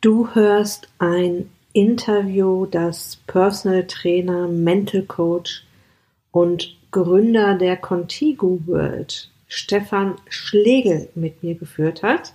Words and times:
Du 0.00 0.32
hörst 0.32 0.88
ein 1.00 1.50
Interview, 1.72 2.66
das 2.66 3.16
Personal 3.26 3.84
Trainer, 3.88 4.46
Mental 4.46 5.02
Coach 5.02 5.64
und 6.30 6.76
Gründer 6.92 7.56
der 7.56 7.76
Contigo 7.76 8.60
World, 8.66 9.28
Stefan 9.48 10.14
Schlegel, 10.28 11.08
mit 11.16 11.42
mir 11.42 11.56
geführt 11.56 12.04
hat. 12.04 12.32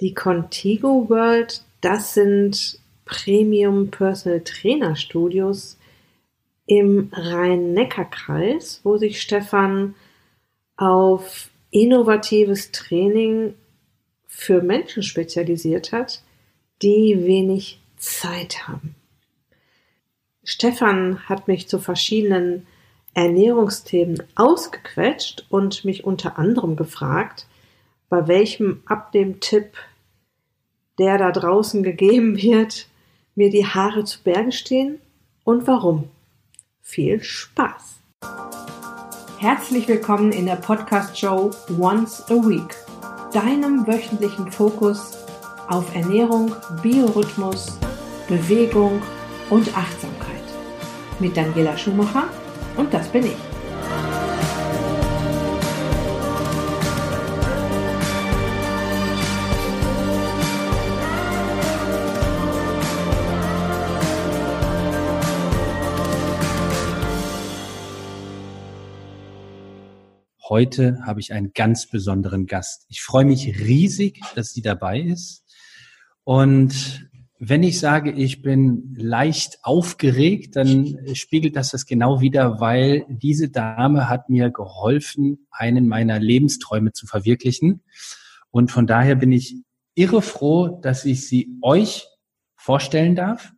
Die 0.00 0.14
Contigo 0.14 1.08
World, 1.08 1.64
das 1.80 2.14
sind 2.14 2.78
Premium 3.04 3.90
Personal 3.90 4.42
Trainer 4.42 4.94
Studios 4.94 5.76
im 6.66 7.10
Rhein-Neckar-Kreis, 7.12 8.80
wo 8.84 8.96
sich 8.96 9.20
Stefan 9.20 9.96
auf 10.76 11.50
innovatives 11.72 12.70
Training 12.70 13.54
für 14.28 14.62
Menschen 14.62 15.02
spezialisiert 15.02 15.90
hat, 15.90 16.22
die 16.84 17.24
wenig 17.24 17.80
Zeit 17.96 18.68
haben. 18.68 18.94
Stefan 20.44 21.26
hat 21.26 21.48
mich 21.48 21.66
zu 21.66 21.78
verschiedenen 21.78 22.66
Ernährungsthemen 23.14 24.22
ausgequetscht 24.34 25.46
und 25.48 25.86
mich 25.86 26.04
unter 26.04 26.38
anderem 26.38 26.76
gefragt, 26.76 27.46
bei 28.10 28.28
welchem 28.28 28.82
Abnehmtipp, 28.84 29.78
der 30.98 31.16
da 31.16 31.32
draußen 31.32 31.82
gegeben 31.82 32.36
wird, 32.36 32.86
mir 33.34 33.48
die 33.48 33.66
Haare 33.66 34.04
zu 34.04 34.22
Berge 34.22 34.52
stehen 34.52 35.00
und 35.42 35.66
warum. 35.66 36.10
Viel 36.82 37.22
Spaß! 37.22 38.00
Herzlich 39.38 39.88
willkommen 39.88 40.32
in 40.32 40.44
der 40.44 40.56
Podcast-Show 40.56 41.50
Once 41.80 42.22
a 42.28 42.34
Week, 42.34 42.76
deinem 43.32 43.86
wöchentlichen 43.86 44.52
Fokus 44.52 45.23
auf 45.68 45.94
Ernährung, 45.94 46.52
Biorhythmus, 46.82 47.78
Bewegung 48.28 49.00
und 49.50 49.76
Achtsamkeit. 49.76 50.42
Mit 51.18 51.36
Daniela 51.36 51.76
Schumacher 51.76 52.28
und 52.76 52.92
das 52.92 53.08
bin 53.08 53.26
ich. 53.26 53.36
Heute 70.54 71.00
habe 71.04 71.20
ich 71.20 71.32
einen 71.32 71.52
ganz 71.52 71.86
besonderen 71.88 72.46
Gast. 72.46 72.84
Ich 72.88 73.02
freue 73.02 73.24
mich 73.24 73.58
riesig, 73.58 74.20
dass 74.34 74.50
sie 74.50 74.62
dabei 74.62 75.00
ist. 75.00 75.43
Und 76.24 77.08
wenn 77.38 77.62
ich 77.62 77.78
sage, 77.78 78.10
ich 78.10 78.42
bin 78.42 78.94
leicht 78.96 79.58
aufgeregt, 79.62 80.56
dann 80.56 80.98
spiegelt 81.14 81.56
das 81.56 81.70
das 81.70 81.84
genau 81.84 82.20
wieder, 82.20 82.60
weil 82.60 83.04
diese 83.08 83.50
Dame 83.50 84.08
hat 84.08 84.30
mir 84.30 84.50
geholfen, 84.50 85.46
einen 85.50 85.86
meiner 85.86 86.18
Lebensträume 86.18 86.92
zu 86.92 87.06
verwirklichen. 87.06 87.82
Und 88.50 88.70
von 88.72 88.86
daher 88.86 89.14
bin 89.14 89.32
ich 89.32 89.56
irre 89.94 90.22
froh, 90.22 90.80
dass 90.80 91.04
ich 91.04 91.28
sie 91.28 91.58
euch 91.60 92.06
vorstellen 92.56 93.14
darf. 93.14 93.52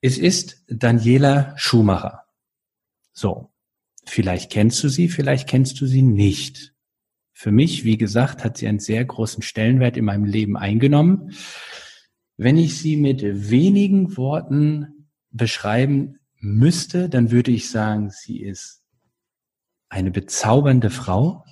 Es 0.00 0.18
ist 0.18 0.64
Daniela 0.68 1.54
Schumacher. 1.56 2.24
So. 3.12 3.50
Vielleicht 4.06 4.52
kennst 4.52 4.84
du 4.84 4.88
sie, 4.88 5.08
vielleicht 5.08 5.48
kennst 5.48 5.80
du 5.80 5.86
sie 5.86 6.02
nicht. 6.02 6.73
Für 7.36 7.50
mich, 7.50 7.84
wie 7.84 7.98
gesagt, 7.98 8.44
hat 8.44 8.56
sie 8.56 8.68
einen 8.68 8.78
sehr 8.78 9.04
großen 9.04 9.42
Stellenwert 9.42 9.96
in 9.96 10.04
meinem 10.04 10.24
Leben 10.24 10.56
eingenommen. 10.56 11.32
Wenn 12.36 12.56
ich 12.56 12.78
sie 12.78 12.96
mit 12.96 13.22
wenigen 13.22 14.16
Worten 14.16 15.08
beschreiben 15.30 16.20
müsste, 16.38 17.08
dann 17.08 17.32
würde 17.32 17.50
ich 17.50 17.68
sagen, 17.68 18.10
sie 18.10 18.40
ist 18.40 18.82
eine 19.88 20.12
bezaubernde 20.12 20.90
Frau. 20.90 21.44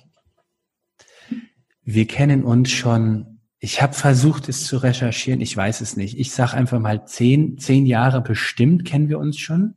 Wir 1.83 2.07
kennen 2.07 2.45
uns 2.45 2.71
schon, 2.71 3.41
ich 3.59 3.81
habe 3.81 3.93
versucht, 3.93 4.47
es 4.47 4.65
zu 4.65 4.77
recherchieren, 4.77 5.41
ich 5.41 5.55
weiß 5.55 5.81
es 5.81 5.97
nicht. 5.97 6.17
Ich 6.17 6.31
sage 6.31 6.53
einfach 6.53 6.79
mal 6.79 7.05
zehn, 7.05 7.57
zehn 7.57 7.85
Jahre 7.85 8.21
bestimmt 8.21 8.85
kennen 8.85 9.09
wir 9.09 9.19
uns 9.19 9.37
schon. 9.37 9.75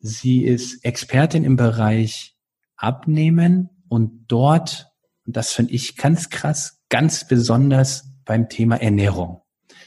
Sie 0.00 0.44
ist 0.44 0.84
Expertin 0.84 1.44
im 1.44 1.56
Bereich 1.56 2.36
Abnehmen 2.76 3.70
und 3.88 4.26
dort, 4.28 4.88
das 5.24 5.52
finde 5.52 5.72
ich 5.72 5.96
ganz 5.96 6.30
krass, 6.30 6.80
ganz 6.88 7.26
besonders 7.26 8.08
beim 8.24 8.48
Thema 8.48 8.76
Ernährung. 8.80 9.42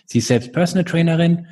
Sie 0.05 0.19
ist 0.19 0.27
selbst 0.27 0.53
Personal 0.53 0.85
Trainerin, 0.85 1.47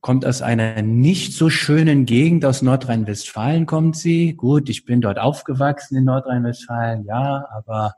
kommt 0.00 0.24
aus 0.24 0.42
einer 0.42 0.82
nicht 0.82 1.32
so 1.32 1.50
schönen 1.50 2.04
Gegend 2.06 2.44
aus 2.44 2.62
Nordrhein-Westfalen 2.62 3.66
kommt 3.66 3.96
sie. 3.96 4.34
Gut, 4.34 4.68
ich 4.68 4.84
bin 4.84 5.00
dort 5.00 5.18
aufgewachsen 5.18 5.96
in 5.96 6.04
Nordrhein-Westfalen, 6.04 7.04
ja, 7.04 7.46
aber 7.50 7.94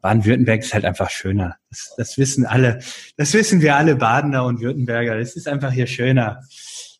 Baden-Württemberg 0.00 0.60
ist 0.60 0.72
halt 0.72 0.84
einfach 0.84 1.10
schöner. 1.10 1.56
Das, 1.68 1.94
das 1.96 2.18
wissen 2.18 2.46
alle, 2.46 2.78
das 3.16 3.34
wissen 3.34 3.60
wir 3.60 3.76
alle 3.76 3.96
Badener 3.96 4.44
und 4.44 4.60
Württemberger. 4.60 5.16
Es 5.18 5.36
ist 5.36 5.48
einfach 5.48 5.72
hier 5.72 5.86
schöner. 5.86 6.42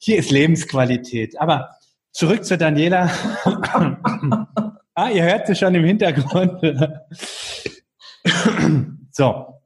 Hier 0.00 0.18
ist 0.18 0.30
Lebensqualität. 0.30 1.40
Aber 1.40 1.70
zurück 2.12 2.44
zu 2.44 2.58
Daniela. 2.58 3.10
Ah, 4.98 5.10
ihr 5.10 5.24
hört 5.24 5.46
sie 5.46 5.54
schon 5.54 5.74
im 5.74 5.84
Hintergrund. 5.84 6.58
so. 9.10 9.60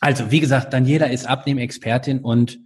Also, 0.00 0.32
wie 0.32 0.40
gesagt, 0.40 0.72
Daniela 0.72 1.06
ist 1.06 1.28
Abnehmexpertin 1.28 2.18
und 2.18 2.58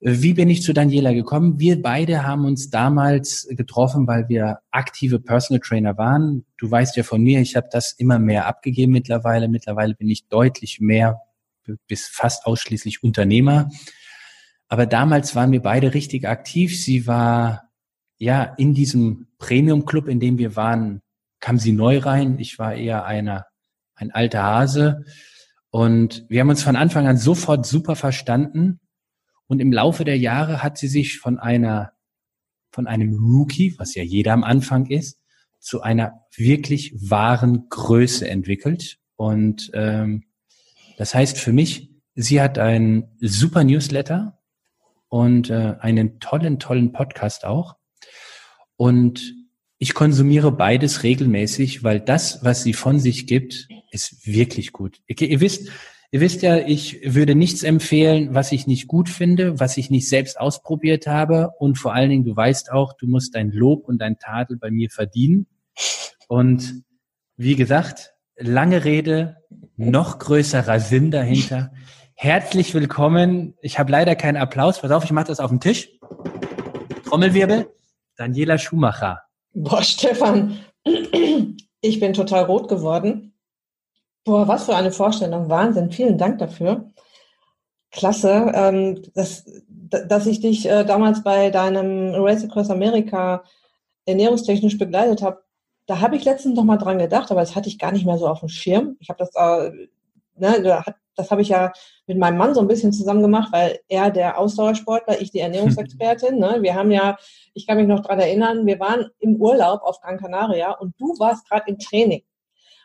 äh, 0.00 0.16
wie 0.22 0.34
bin 0.34 0.50
ich 0.50 0.64
zu 0.64 0.72
Daniela 0.72 1.12
gekommen? 1.12 1.60
Wir 1.60 1.80
beide 1.80 2.26
haben 2.26 2.44
uns 2.44 2.68
damals 2.68 3.46
getroffen, 3.50 4.08
weil 4.08 4.28
wir 4.28 4.58
aktive 4.72 5.20
Personal 5.20 5.60
Trainer 5.60 5.96
waren. 5.96 6.44
Du 6.58 6.68
weißt 6.68 6.96
ja 6.96 7.04
von 7.04 7.22
mir, 7.22 7.40
ich 7.40 7.54
habe 7.54 7.68
das 7.70 7.92
immer 7.92 8.18
mehr 8.18 8.46
abgegeben 8.48 8.90
mittlerweile. 8.90 9.46
Mittlerweile 9.46 9.94
bin 9.94 10.08
ich 10.08 10.26
deutlich 10.26 10.80
mehr 10.80 11.20
bis 11.86 12.08
fast 12.08 12.44
ausschließlich 12.44 13.04
Unternehmer. 13.04 13.70
Aber 14.66 14.84
damals 14.86 15.36
waren 15.36 15.52
wir 15.52 15.62
beide 15.62 15.94
richtig 15.94 16.26
aktiv. 16.26 16.76
Sie 16.76 17.06
war 17.06 17.70
ja 18.18 18.42
in 18.42 18.74
diesem 18.74 19.28
Premium 19.38 19.84
Club, 19.86 20.08
in 20.08 20.18
dem 20.18 20.36
wir 20.38 20.56
waren, 20.56 21.02
kam 21.40 21.58
sie 21.58 21.72
neu 21.72 21.98
rein. 21.98 22.38
Ich 22.38 22.58
war 22.58 22.74
eher 22.74 23.04
einer, 23.04 23.46
ein 23.94 24.10
alter 24.10 24.42
Hase. 24.42 25.04
Und 25.70 26.24
wir 26.28 26.40
haben 26.40 26.50
uns 26.50 26.62
von 26.62 26.76
Anfang 26.76 27.06
an 27.06 27.16
sofort 27.16 27.66
super 27.66 27.96
verstanden. 27.96 28.80
Und 29.46 29.60
im 29.60 29.72
Laufe 29.72 30.04
der 30.04 30.18
Jahre 30.18 30.62
hat 30.62 30.78
sie 30.78 30.88
sich 30.88 31.18
von 31.18 31.38
einer, 31.38 31.92
von 32.70 32.86
einem 32.86 33.14
Rookie, 33.14 33.74
was 33.78 33.94
ja 33.94 34.02
jeder 34.02 34.32
am 34.32 34.44
Anfang 34.44 34.86
ist, 34.86 35.18
zu 35.58 35.82
einer 35.82 36.24
wirklich 36.36 36.94
wahren 37.10 37.66
Größe 37.68 38.28
entwickelt. 38.28 38.98
Und 39.16 39.70
ähm, 39.74 40.24
das 40.96 41.14
heißt 41.14 41.38
für 41.38 41.52
mich, 41.52 41.90
sie 42.14 42.40
hat 42.40 42.58
einen 42.58 43.16
super 43.20 43.64
Newsletter 43.64 44.38
und 45.08 45.50
äh, 45.50 45.76
einen 45.80 46.20
tollen, 46.20 46.58
tollen 46.58 46.92
Podcast 46.92 47.44
auch. 47.44 47.76
Und 48.76 49.39
ich 49.82 49.94
konsumiere 49.94 50.52
beides 50.52 51.04
regelmäßig, 51.04 51.82
weil 51.82 52.00
das, 52.00 52.44
was 52.44 52.62
sie 52.62 52.74
von 52.74 53.00
sich 53.00 53.26
gibt, 53.26 53.66
ist 53.90 54.26
wirklich 54.26 54.72
gut. 54.72 54.98
Ihr, 55.06 55.18
ihr 55.22 55.40
wisst, 55.40 55.70
ihr 56.10 56.20
wisst 56.20 56.42
ja, 56.42 56.58
ich 56.58 57.00
würde 57.02 57.34
nichts 57.34 57.62
empfehlen, 57.62 58.34
was 58.34 58.52
ich 58.52 58.66
nicht 58.66 58.88
gut 58.88 59.08
finde, 59.08 59.58
was 59.58 59.78
ich 59.78 59.88
nicht 59.88 60.06
selbst 60.06 60.38
ausprobiert 60.38 61.06
habe. 61.06 61.52
Und 61.58 61.78
vor 61.78 61.94
allen 61.94 62.10
Dingen, 62.10 62.26
du 62.26 62.36
weißt 62.36 62.70
auch, 62.70 62.92
du 62.92 63.06
musst 63.06 63.34
dein 63.34 63.50
Lob 63.50 63.88
und 63.88 64.02
dein 64.02 64.18
Tadel 64.18 64.58
bei 64.58 64.70
mir 64.70 64.90
verdienen. 64.90 65.46
Und 66.28 66.82
wie 67.38 67.56
gesagt, 67.56 68.12
lange 68.36 68.84
Rede, 68.84 69.38
noch 69.76 70.18
größerer 70.18 70.78
Sinn 70.78 71.10
dahinter. 71.10 71.72
Herzlich 72.14 72.74
willkommen. 72.74 73.54
Ich 73.62 73.78
habe 73.78 73.90
leider 73.90 74.14
keinen 74.14 74.36
Applaus. 74.36 74.82
Pass 74.82 74.90
auf, 74.90 75.04
ich 75.04 75.12
mache 75.12 75.28
das 75.28 75.40
auf 75.40 75.48
dem 75.48 75.60
Tisch. 75.60 75.88
Trommelwirbel. 77.06 77.70
Daniela 78.16 78.58
Schumacher. 78.58 79.22
Boah, 79.52 79.82
Stefan, 79.82 80.58
ich 81.80 82.00
bin 82.00 82.12
total 82.12 82.44
rot 82.44 82.68
geworden. 82.68 83.34
Boah, 84.24 84.46
was 84.46 84.64
für 84.64 84.76
eine 84.76 84.92
Vorstellung. 84.92 85.48
Wahnsinn. 85.48 85.90
Vielen 85.90 86.18
Dank 86.18 86.38
dafür. 86.38 86.90
Klasse, 87.90 88.52
ähm, 88.54 89.02
dass, 89.14 89.44
dass 89.68 90.26
ich 90.26 90.40
dich 90.40 90.68
äh, 90.68 90.84
damals 90.84 91.22
bei 91.22 91.50
deinem 91.50 92.14
Race 92.14 92.44
Across 92.44 92.70
America 92.70 93.42
ernährungstechnisch 94.06 94.78
begleitet 94.78 95.22
habe. 95.22 95.42
Da 95.86 96.00
habe 96.00 96.14
ich 96.16 96.24
letztens 96.24 96.54
noch 96.54 96.64
mal 96.64 96.76
dran 96.76 96.98
gedacht, 96.98 97.30
aber 97.30 97.40
das 97.40 97.56
hatte 97.56 97.68
ich 97.68 97.78
gar 97.78 97.90
nicht 97.90 98.06
mehr 98.06 98.18
so 98.18 98.28
auf 98.28 98.40
dem 98.40 98.48
Schirm. 98.48 98.96
Ich 99.00 99.08
habe 99.08 99.18
das, 99.18 99.30
äh, 99.34 99.72
ne, 100.36 100.84
das 101.20 101.30
habe 101.30 101.42
ich 101.42 101.48
ja 101.48 101.72
mit 102.06 102.18
meinem 102.18 102.38
Mann 102.38 102.54
so 102.54 102.60
ein 102.60 102.68
bisschen 102.68 102.92
zusammen 102.92 103.22
gemacht, 103.22 103.52
weil 103.52 103.78
er 103.88 104.10
der 104.10 104.38
Ausdauersportler, 104.38 105.20
ich 105.20 105.30
die 105.30 105.40
Ernährungsexpertin. 105.40 106.38
Ne? 106.38 106.58
Wir 106.60 106.74
haben 106.74 106.90
ja 106.90 107.16
ich 107.54 107.66
kann 107.66 107.76
mich 107.76 107.86
noch 107.86 108.00
dran 108.00 108.20
erinnern, 108.20 108.66
wir 108.66 108.78
waren 108.80 109.10
im 109.18 109.36
Urlaub 109.36 109.82
auf 109.82 110.00
Gran 110.00 110.18
Canaria 110.18 110.72
und 110.72 110.94
du 110.98 111.18
warst 111.18 111.48
gerade 111.48 111.70
im 111.70 111.78
Training. 111.78 112.22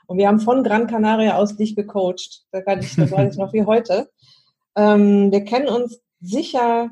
Und 0.08 0.18
wir 0.18 0.28
haben 0.28 0.40
von 0.40 0.64
Gran 0.64 0.88
Canaria 0.88 1.38
aus 1.38 1.56
dich 1.56 1.76
gecoacht. 1.76 2.46
Da 2.52 2.62
kann 2.62 2.80
ich, 2.80 2.96
das 2.96 3.12
weiß 3.12 3.34
ich 3.34 3.40
noch 3.40 3.54
wie 3.54 3.66
heute. 3.66 4.10
Ähm, 4.78 5.32
wir 5.32 5.46
kennen 5.46 5.70
uns 5.70 6.02
sicher, 6.20 6.90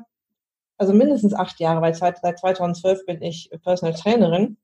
also 0.78 0.94
mindestens 0.94 1.34
acht 1.34 1.60
Jahre, 1.60 1.82
weil 1.82 1.92
seit, 1.92 2.16
seit 2.22 2.38
2012 2.38 3.04
bin 3.04 3.20
ich 3.20 3.50
Personal 3.62 3.94
Trainerin. 3.94 4.56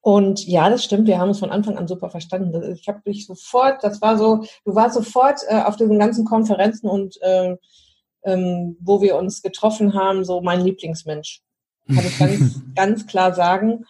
Und 0.00 0.46
ja, 0.46 0.70
das 0.70 0.84
stimmt, 0.84 1.06
wir 1.06 1.18
haben 1.18 1.28
uns 1.28 1.40
von 1.40 1.50
Anfang 1.50 1.76
an 1.76 1.88
super 1.88 2.08
verstanden. 2.08 2.62
Ich 2.72 2.88
habe 2.88 3.02
dich 3.06 3.26
sofort, 3.26 3.82
das 3.82 4.00
war 4.00 4.16
so, 4.16 4.44
du 4.64 4.74
warst 4.74 4.94
sofort 4.94 5.40
äh, 5.48 5.62
auf 5.62 5.76
diesen 5.76 5.98
ganzen 5.98 6.24
Konferenzen 6.24 6.88
und 6.88 7.20
äh, 7.20 7.56
ähm, 8.24 8.76
wo 8.80 9.00
wir 9.00 9.16
uns 9.16 9.42
getroffen 9.42 9.94
haben, 9.94 10.24
so 10.24 10.40
mein 10.40 10.60
Lieblingsmensch. 10.60 11.42
Kann 11.86 12.06
ich 12.06 12.18
ganz, 12.18 12.60
ganz 12.74 13.06
klar 13.06 13.34
sagen. 13.34 13.84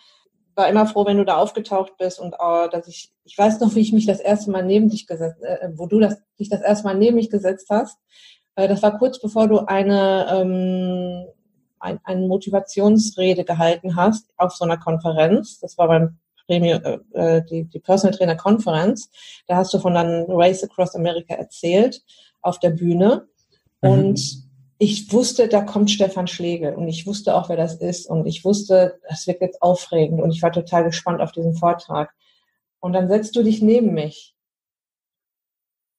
War 0.54 0.68
immer 0.68 0.86
froh, 0.86 1.06
wenn 1.06 1.18
du 1.18 1.24
da 1.24 1.36
aufgetaucht 1.36 1.96
bist 1.98 2.18
und 2.18 2.34
äh, 2.34 2.68
dass 2.70 2.88
ich, 2.88 3.12
ich 3.24 3.36
weiß 3.36 3.60
noch, 3.60 3.74
wie 3.74 3.80
ich 3.80 3.92
mich 3.92 4.06
das 4.06 4.20
erste 4.20 4.50
Mal 4.50 4.64
neben 4.64 4.88
dich 4.88 5.06
gesetzt, 5.06 5.42
äh, 5.42 5.68
wo 5.74 5.86
du 5.86 6.00
das, 6.00 6.16
dich 6.38 6.48
das 6.48 6.62
erste 6.62 6.84
Mal 6.84 6.94
neben 6.94 7.16
mich 7.16 7.30
gesetzt 7.30 7.68
hast. 7.70 7.98
Äh, 8.56 8.66
das 8.66 8.82
war 8.82 8.98
kurz 8.98 9.20
bevor 9.20 9.46
du 9.46 9.58
eine, 9.58 10.26
ähm, 10.30 11.26
ein, 11.80 12.00
eine 12.04 12.26
Motivationsrede 12.26 13.44
gehalten 13.44 13.96
hast 13.96 14.28
auf 14.36 14.54
so 14.54 14.64
einer 14.64 14.78
Konferenz. 14.78 15.60
Das 15.60 15.78
war 15.78 15.88
beim 15.88 16.18
Premium, 16.46 16.82
äh, 16.82 16.98
äh, 17.12 17.44
die, 17.44 17.64
die 17.64 17.78
Personal 17.78 18.16
Trainer 18.16 18.36
Konferenz. 18.36 19.10
Da 19.46 19.56
hast 19.56 19.72
du 19.74 19.78
von 19.78 19.94
dann 19.94 20.26
Race 20.28 20.64
Across 20.64 20.94
America 20.94 21.34
erzählt 21.34 22.02
auf 22.40 22.58
der 22.58 22.70
Bühne. 22.70 23.28
Mhm. 23.82 23.90
Und 23.90 24.48
ich 24.78 25.12
wusste, 25.12 25.48
da 25.48 25.62
kommt 25.62 25.90
Stefan 25.90 26.28
Schlegel 26.28 26.74
und 26.74 26.88
ich 26.88 27.06
wusste 27.06 27.34
auch, 27.34 27.48
wer 27.48 27.56
das 27.56 27.74
ist 27.74 28.06
und 28.06 28.26
ich 28.26 28.44
wusste, 28.44 29.00
das 29.08 29.26
wird 29.26 29.40
jetzt 29.40 29.60
aufregend 29.60 30.20
und 30.20 30.30
ich 30.30 30.40
war 30.40 30.52
total 30.52 30.84
gespannt 30.84 31.20
auf 31.20 31.32
diesen 31.32 31.54
Vortrag. 31.54 32.14
Und 32.80 32.92
dann 32.92 33.08
setzt 33.08 33.34
du 33.34 33.42
dich 33.42 33.60
neben 33.60 33.92
mich 33.92 34.36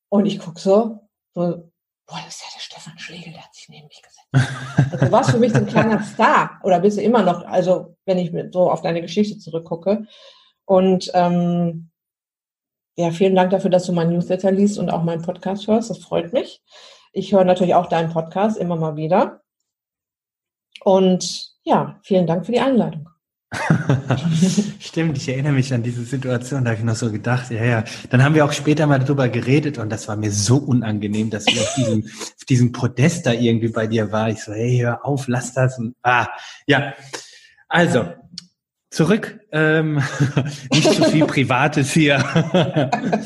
und 0.08 0.26
ich 0.26 0.40
guck 0.40 0.60
so, 0.60 1.10
so 1.34 1.70
boah, 2.08 2.20
das 2.26 2.36
ist 2.36 2.42
ja 2.42 2.48
der 2.56 2.62
Stefan 2.62 2.98
Schlegel, 2.98 3.34
der 3.34 3.44
hat 3.44 3.54
sich 3.54 3.68
neben 3.68 3.88
mich 3.88 4.02
gesetzt. 4.02 4.19
Also 4.32 5.06
du 5.06 5.12
warst 5.12 5.32
für 5.32 5.40
mich 5.40 5.52
so 5.52 5.60
ein 5.60 5.66
kleiner 5.68 6.02
Star 6.04 6.60
oder 6.64 6.80
bist 6.80 6.98
du 6.98 7.02
immer 7.02 7.24
noch, 7.24 7.46
also 7.46 7.96
wenn 8.06 8.18
ich 8.18 8.32
so 8.52 8.70
auf 8.70 8.82
deine 8.82 9.02
Geschichte 9.02 9.38
zurückgucke. 9.40 10.06
Und 10.66 11.12
ähm, 11.14 11.90
ja, 12.96 13.12
vielen 13.12 13.36
Dank 13.36 13.52
dafür, 13.52 13.70
dass 13.70 13.86
du 13.86 13.94
mein 13.94 14.10
Newsletter 14.10 14.52
liest 14.52 14.78
und 14.78 14.90
auch 14.90 15.04
meinen 15.04 15.22
Podcast 15.22 15.68
hörst. 15.68 15.90
Das 15.90 16.00
freut 16.00 16.34
mich. 16.34 16.62
Ich 17.14 17.34
höre 17.34 17.44
natürlich 17.44 17.74
auch 17.76 17.88
deinen 17.88 18.12
Podcast 18.12 18.58
immer 18.58 18.76
mal 18.76 18.96
wieder. 18.96 19.42
Und 20.84 21.56
ja, 21.64 22.00
vielen 22.04 22.28
Dank 22.28 22.46
für 22.46 22.52
die 22.52 22.60
Einladung. 22.60 23.10
Stimmt, 24.80 25.18
ich 25.18 25.28
erinnere 25.28 25.54
mich 25.54 25.74
an 25.74 25.82
diese 25.82 26.04
Situation, 26.04 26.64
da 26.64 26.72
habe 26.72 26.80
ich 26.80 26.86
noch 26.86 26.96
so 26.96 27.12
gedacht, 27.12 27.50
ja, 27.50 27.64
ja. 27.64 27.84
Dann 28.12 28.24
haben 28.24 28.36
wir 28.36 28.46
auch 28.46 28.52
später 28.52 28.86
mal 28.86 29.00
darüber 29.00 29.28
geredet 29.28 29.80
und 29.80 29.90
das 29.90 30.08
war 30.08 30.16
mir 30.16 30.32
so 30.32 30.58
unangenehm, 30.58 31.32
dass 31.32 31.48
ich 31.48 31.60
auf 31.60 31.74
diesem, 31.76 32.06
auf 32.06 32.46
diesem 32.48 32.72
Podest 32.72 33.26
da 33.26 33.34
irgendwie 33.34 33.70
bei 33.70 33.88
dir 33.88 34.12
war. 34.12 34.30
Ich 34.30 34.44
so, 34.44 34.54
hey, 34.54 34.78
hör 34.80 35.04
auf, 35.04 35.28
lass 35.28 35.54
das. 35.54 35.80
Und, 35.80 35.96
ah, 36.04 36.28
ja. 36.68 36.94
Also, 37.68 38.14
zurück. 38.92 39.40
Ähm, 39.52 39.96
nicht 40.72 40.94
zu 40.94 41.04
viel 41.06 41.26
Privates 41.26 41.92
hier. 41.92 42.24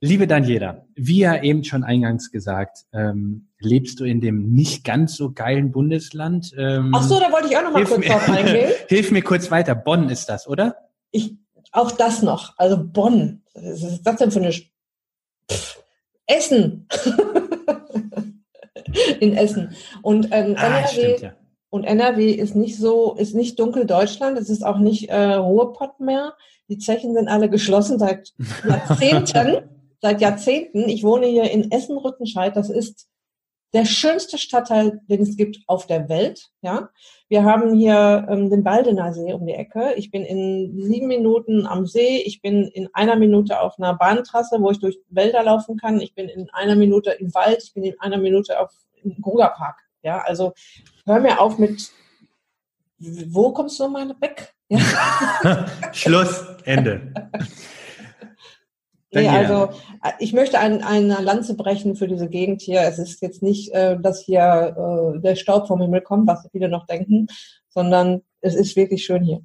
Liebe 0.00 0.26
Daniela, 0.26 0.86
wie 0.94 1.18
ja 1.18 1.42
eben 1.42 1.64
schon 1.64 1.84
eingangs 1.84 2.30
gesagt, 2.30 2.84
ähm, 2.92 3.47
lebst 3.60 4.00
du 4.00 4.04
in 4.04 4.20
dem 4.20 4.52
nicht 4.52 4.84
ganz 4.84 5.16
so 5.16 5.32
geilen 5.32 5.72
Bundesland. 5.72 6.52
Ähm, 6.56 6.92
Ach 6.94 7.02
so, 7.02 7.18
da 7.18 7.30
wollte 7.32 7.48
ich 7.48 7.56
auch 7.56 7.62
noch 7.62 7.72
mal 7.72 7.84
kurz 7.84 8.06
drauf 8.06 8.28
eingehen. 8.28 8.72
hilf 8.88 9.10
mir 9.10 9.22
kurz 9.22 9.50
weiter. 9.50 9.74
Bonn 9.74 10.08
ist 10.08 10.26
das, 10.26 10.46
oder? 10.46 10.76
Ich, 11.10 11.34
auch 11.72 11.92
das 11.92 12.22
noch. 12.22 12.54
Also 12.56 12.82
Bonn. 12.82 13.42
Was 13.54 13.82
ist 13.82 14.02
das 14.02 14.16
denn 14.16 14.30
für 14.30 14.40
eine... 14.40 14.52
Pff, 14.52 15.82
Essen. 16.26 16.86
in 19.20 19.36
Essen. 19.36 19.74
Und 20.02 20.28
ähm, 20.30 20.54
ah, 20.58 20.66
NRW, 20.66 20.88
stimmt, 20.88 21.20
ja. 21.20 21.32
und 21.70 21.84
NRW 21.84 22.32
ist 22.32 22.54
nicht 22.54 22.76
so, 22.76 23.14
ist 23.14 23.34
nicht 23.34 23.58
dunkel 23.58 23.86
Deutschland, 23.86 24.38
es 24.38 24.50
ist 24.50 24.64
auch 24.64 24.78
nicht 24.78 25.08
äh, 25.08 25.34
Ruhrpott 25.34 26.00
mehr. 26.00 26.34
Die 26.68 26.76
Zechen 26.76 27.14
sind 27.14 27.28
alle 27.28 27.48
geschlossen 27.48 27.98
seit 27.98 28.34
Jahrzehnten 28.68 29.68
seit 30.00 30.20
Jahrzehnten. 30.20 30.88
Ich 30.88 31.02
wohne 31.02 31.26
hier 31.26 31.50
in 31.50 31.70
Essen-Rüttenscheid. 31.70 32.56
Das 32.56 32.70
ist 32.70 33.08
der 33.72 33.84
schönste 33.84 34.38
Stadtteil, 34.38 35.00
den 35.08 35.22
es 35.22 35.36
gibt 35.36 35.58
auf 35.66 35.86
der 35.86 36.08
Welt. 36.08 36.48
Ja, 36.62 36.88
wir 37.28 37.44
haben 37.44 37.74
hier 37.74 38.26
ähm, 38.30 38.50
den 38.50 38.64
Baldener 38.64 39.12
See 39.12 39.32
um 39.32 39.46
die 39.46 39.52
Ecke. 39.52 39.94
Ich 39.96 40.10
bin 40.10 40.24
in 40.24 40.80
sieben 40.80 41.06
Minuten 41.06 41.66
am 41.66 41.86
See. 41.86 42.22
Ich 42.24 42.40
bin 42.40 42.64
in 42.68 42.88
einer 42.94 43.16
Minute 43.16 43.60
auf 43.60 43.78
einer 43.78 43.94
Bahntrasse, 43.94 44.56
wo 44.60 44.70
ich 44.70 44.80
durch 44.80 44.98
Wälder 45.10 45.42
laufen 45.42 45.76
kann. 45.76 46.00
Ich 46.00 46.14
bin 46.14 46.28
in 46.28 46.48
einer 46.50 46.76
Minute 46.76 47.10
im 47.10 47.34
Wald. 47.34 47.62
Ich 47.62 47.74
bin 47.74 47.84
in 47.84 48.00
einer 48.00 48.18
Minute 48.18 48.58
auf 48.58 48.70
im 49.02 49.20
Grugerpark. 49.20 49.76
Ja, 50.02 50.22
also 50.22 50.52
hör 51.04 51.20
mir 51.20 51.40
auf 51.40 51.58
mit 51.58 51.90
wo 53.00 53.52
kommst 53.52 53.78
du 53.78 53.88
mal 53.88 54.08
weg? 54.20 54.52
Ja. 54.68 55.66
Schluss, 55.92 56.44
Ende. 56.64 57.12
Nee, 59.10 59.28
also 59.28 59.70
äh, 60.02 60.12
ich 60.18 60.32
möchte 60.32 60.58
ein, 60.58 60.82
eine 60.82 61.20
Lanze 61.22 61.54
brechen 61.54 61.96
für 61.96 62.08
diese 62.08 62.28
Gegend 62.28 62.60
hier. 62.60 62.82
Es 62.82 62.98
ist 62.98 63.22
jetzt 63.22 63.42
nicht, 63.42 63.72
äh, 63.72 63.98
dass 63.98 64.20
hier 64.20 65.14
äh, 65.16 65.20
der 65.20 65.36
Staub 65.36 65.66
vom 65.66 65.80
Himmel 65.80 66.02
kommt, 66.02 66.26
was 66.26 66.46
viele 66.52 66.68
noch 66.68 66.86
denken, 66.86 67.28
sondern 67.68 68.22
es 68.40 68.54
ist 68.54 68.76
wirklich 68.76 69.04
schön 69.04 69.22
hier 69.22 69.40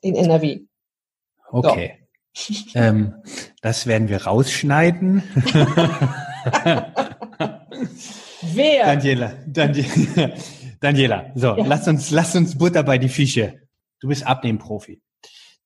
in 0.00 0.16
NRW. 0.16 0.62
Okay. 1.50 1.98
So. 2.32 2.64
ähm, 2.74 3.14
das 3.62 3.86
werden 3.86 4.08
wir 4.08 4.24
rausschneiden. 4.24 5.22
Wer? 8.42 8.86
Daniela, 8.86 9.32
Daniela, 9.46 10.32
Daniela. 10.80 11.30
So, 11.34 11.56
ja. 11.56 11.64
lass 11.64 11.86
uns, 11.86 12.10
lass 12.10 12.34
uns 12.34 12.58
Butter 12.58 12.82
bei 12.82 12.98
die 12.98 13.08
Fische. 13.08 13.60
Du 14.00 14.08
bist 14.08 14.26
Abnehmprofi. 14.26 15.00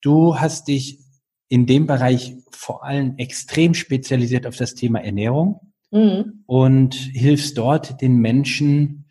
Du 0.01 0.39
hast 0.39 0.69
dich 0.69 1.01
in 1.49 1.67
dem 1.67 1.87
Bereich 1.87 2.37
vor 2.51 2.85
allem 2.85 3.17
extrem 3.17 3.75
spezialisiert 3.75 4.47
auf 4.47 4.57
das 4.57 4.75
Thema 4.75 5.01
Ernährung 5.01 5.61
mhm. 5.91 6.43
und 6.47 6.95
hilfst 6.95 7.57
dort 7.57 8.01
den 8.01 8.17
Menschen 8.17 9.07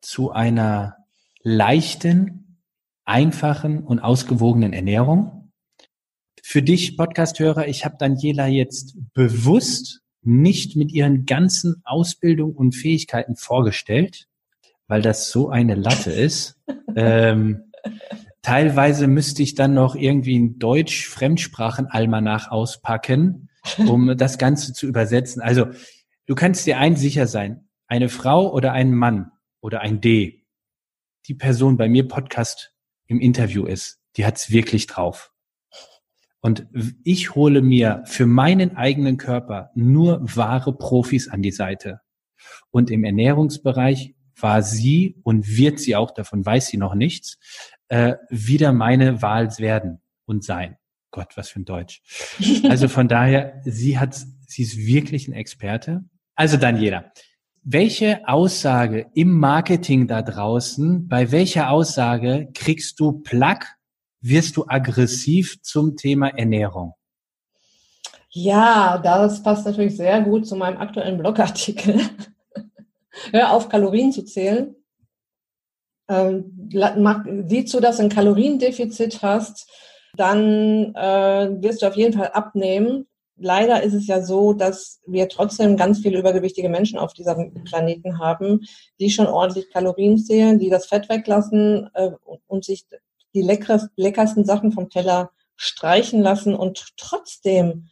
zu 0.00 0.30
einer 0.30 0.96
leichten, 1.42 2.58
einfachen 3.04 3.82
und 3.84 3.98
ausgewogenen 4.00 4.72
Ernährung. 4.72 5.52
Für 6.42 6.62
dich, 6.62 6.96
Podcasthörer, 6.96 7.68
ich 7.68 7.84
habe 7.84 7.96
Daniela 7.98 8.46
jetzt 8.46 8.96
bewusst 9.12 10.00
nicht 10.22 10.76
mit 10.76 10.92
ihren 10.92 11.26
ganzen 11.26 11.82
Ausbildungen 11.84 12.54
und 12.54 12.74
Fähigkeiten 12.74 13.36
vorgestellt, 13.36 14.28
weil 14.86 15.02
das 15.02 15.30
so 15.30 15.48
eine 15.50 15.74
Latte 15.74 16.10
ist. 16.10 16.60
ähm, 16.96 17.72
Teilweise 18.42 19.06
müsste 19.06 19.42
ich 19.44 19.54
dann 19.54 19.72
noch 19.74 19.94
irgendwie 19.94 20.36
ein 20.38 20.58
Deutsch-Fremdsprachen-Almanach 20.58 22.50
auspacken, 22.50 23.48
um 23.78 24.16
das 24.18 24.36
Ganze 24.36 24.72
zu 24.72 24.88
übersetzen. 24.88 25.40
Also 25.40 25.66
du 26.26 26.34
kannst 26.34 26.66
dir 26.66 26.78
eins 26.78 27.00
sicher 27.00 27.28
sein, 27.28 27.68
eine 27.86 28.08
Frau 28.08 28.52
oder 28.52 28.72
ein 28.72 28.94
Mann 28.94 29.30
oder 29.60 29.80
ein 29.80 30.00
D, 30.00 30.44
die 31.26 31.34
Person 31.34 31.76
bei 31.76 31.88
mir 31.88 32.08
Podcast 32.08 32.74
im 33.06 33.20
Interview 33.20 33.64
ist, 33.64 34.00
die 34.16 34.26
hat's 34.26 34.50
wirklich 34.50 34.88
drauf. 34.88 35.32
Und 36.40 36.66
ich 37.04 37.36
hole 37.36 37.62
mir 37.62 38.02
für 38.06 38.26
meinen 38.26 38.76
eigenen 38.76 39.16
Körper 39.16 39.70
nur 39.76 40.20
wahre 40.22 40.76
Profis 40.76 41.28
an 41.28 41.42
die 41.42 41.52
Seite. 41.52 42.00
Und 42.72 42.90
im 42.90 43.04
Ernährungsbereich 43.04 44.16
war 44.40 44.62
sie 44.62 45.20
und 45.22 45.56
wird 45.56 45.78
sie 45.78 45.94
auch, 45.94 46.10
davon 46.10 46.44
weiß 46.44 46.66
sie 46.66 46.78
noch 46.78 46.94
nichts, 46.94 47.38
äh, 47.88 48.14
wieder 48.30 48.72
meine 48.72 49.22
Wahl 49.22 49.48
werden 49.58 50.00
und 50.24 50.44
sein. 50.44 50.76
Gott, 51.10 51.36
was 51.36 51.50
für 51.50 51.60
ein 51.60 51.64
Deutsch. 51.64 52.02
Also 52.68 52.88
von 52.88 53.06
daher, 53.06 53.60
sie 53.64 53.98
hat, 53.98 54.16
sie 54.46 54.62
ist 54.62 54.78
wirklich 54.78 55.28
ein 55.28 55.34
Experte. 55.34 56.04
Also 56.34 56.56
Daniela, 56.56 57.12
welche 57.62 58.26
Aussage 58.26 59.06
im 59.14 59.38
Marketing 59.38 60.08
da 60.08 60.22
draußen, 60.22 61.06
bei 61.06 61.30
welcher 61.30 61.70
Aussage 61.70 62.48
kriegst 62.54 62.98
du 62.98 63.12
Plug, 63.12 63.58
wirst 64.20 64.56
du 64.56 64.64
aggressiv 64.66 65.60
zum 65.62 65.96
Thema 65.96 66.28
Ernährung? 66.28 66.94
Ja, 68.30 68.98
das 68.98 69.42
passt 69.42 69.66
natürlich 69.66 69.96
sehr 69.96 70.22
gut 70.22 70.46
zu 70.46 70.56
meinem 70.56 70.78
aktuellen 70.78 71.18
Blogartikel. 71.18 72.00
Hör 73.30 73.52
auf, 73.52 73.68
Kalorien 73.68 74.10
zu 74.10 74.24
zählen 74.24 74.74
ähm, 76.08 76.70
sieh 77.48 77.64
zu, 77.64 77.80
dass 77.80 77.96
du 77.96 78.04
ein 78.04 78.08
Kaloriendefizit 78.08 79.22
hast, 79.22 79.70
dann 80.16 80.94
äh, 80.94 81.62
wirst 81.62 81.82
du 81.82 81.86
auf 81.86 81.96
jeden 81.96 82.12
Fall 82.12 82.28
abnehmen. 82.28 83.06
Leider 83.36 83.82
ist 83.82 83.94
es 83.94 84.06
ja 84.06 84.22
so, 84.22 84.52
dass 84.52 85.00
wir 85.06 85.28
trotzdem 85.28 85.76
ganz 85.76 86.00
viele 86.00 86.18
übergewichtige 86.18 86.68
Menschen 86.68 86.98
auf 86.98 87.14
diesem 87.14 87.64
Planeten 87.64 88.18
haben, 88.18 88.60
die 89.00 89.10
schon 89.10 89.26
ordentlich 89.26 89.70
Kalorien 89.70 90.18
zählen, 90.18 90.58
die 90.58 90.70
das 90.70 90.86
Fett 90.86 91.08
weglassen 91.08 91.88
äh, 91.94 92.10
und 92.46 92.64
sich 92.64 92.84
die 93.34 93.42
leckersten 93.42 94.44
Sachen 94.44 94.72
vom 94.72 94.90
Teller 94.90 95.30
streichen 95.56 96.20
lassen 96.20 96.54
und 96.54 96.92
trotzdem 96.96 97.88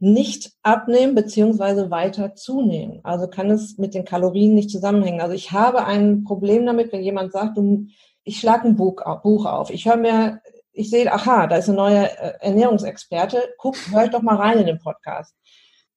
nicht 0.00 0.52
abnehmen 0.62 1.14
beziehungsweise 1.14 1.90
weiter 1.90 2.34
zunehmen. 2.34 3.00
Also 3.02 3.28
kann 3.28 3.50
es 3.50 3.76
mit 3.76 3.94
den 3.94 4.06
Kalorien 4.06 4.54
nicht 4.54 4.70
zusammenhängen. 4.70 5.20
Also 5.20 5.34
ich 5.34 5.52
habe 5.52 5.84
ein 5.84 6.24
Problem 6.24 6.64
damit, 6.64 6.90
wenn 6.92 7.02
jemand 7.02 7.32
sagt, 7.32 7.58
du, 7.58 7.86
ich 8.24 8.40
schlage 8.40 8.66
ein 8.66 8.76
Buch, 8.76 9.02
auf, 9.04 9.70
ich 9.70 9.86
höre 9.86 9.98
mir, 9.98 10.40
ich 10.72 10.88
sehe, 10.88 11.12
aha, 11.12 11.46
da 11.46 11.56
ist 11.56 11.68
ein 11.68 11.76
neuer 11.76 12.04
äh, 12.04 12.32
Ernährungsexperte, 12.40 13.54
guck, 13.58 13.76
hör 13.90 14.04
ich 14.04 14.10
doch 14.10 14.22
mal 14.22 14.36
rein 14.36 14.58
in 14.58 14.66
den 14.66 14.78
Podcast. 14.78 15.34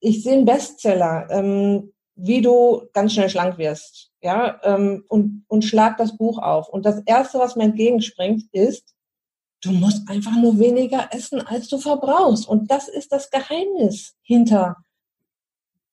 Ich 0.00 0.22
sehe 0.22 0.34
einen 0.34 0.44
Bestseller, 0.44 1.26
ähm, 1.30 1.92
wie 2.14 2.42
du 2.42 2.82
ganz 2.92 3.14
schnell 3.14 3.30
schlank 3.30 3.56
wirst, 3.56 4.10
ja, 4.20 4.60
ähm, 4.64 5.04
und, 5.08 5.44
und 5.48 5.64
schlag 5.64 5.96
das 5.96 6.16
Buch 6.18 6.38
auf. 6.38 6.68
Und 6.68 6.84
das 6.84 7.00
erste, 7.06 7.38
was 7.38 7.56
mir 7.56 7.64
entgegenspringt, 7.64 8.44
ist, 8.52 8.94
Du 9.64 9.72
musst 9.72 10.08
einfach 10.08 10.36
nur 10.36 10.58
weniger 10.58 11.08
essen, 11.12 11.40
als 11.40 11.68
du 11.68 11.78
verbrauchst. 11.78 12.46
Und 12.46 12.70
das 12.70 12.88
ist 12.88 13.12
das 13.12 13.30
Geheimnis 13.30 14.14
hinter 14.22 14.76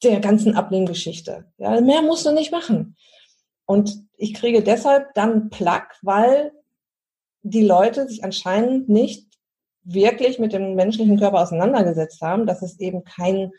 der 0.04 0.20
ganzen 0.20 0.56
Abnehmgeschichte. 0.56 1.46
Ja, 1.58 1.80
mehr 1.80 2.01
musst 2.01 2.25
du 2.25 2.32
nicht 2.32 2.51
machen. 2.51 2.98
Und 3.66 4.04
ich 4.18 4.34
kriege 4.34 4.62
deshalb 4.62 5.13
dann 5.13 5.50
Plack, 5.50 5.98
weil 6.01 6.51
die 7.44 7.63
Leute 7.63 8.08
sich 8.08 8.24
anscheinend 8.24 8.90
nicht 8.90 9.28
wirklich 9.84 10.38
mit 10.38 10.54
dem 10.54 10.75
menschlichen 10.75 11.18
Körper 11.18 11.42
auseinandergesetzt 11.42 12.22
haben, 12.22 12.46
dass 12.46 12.62
es 12.62 12.80
eben 12.80 13.04
kein, 13.04 13.51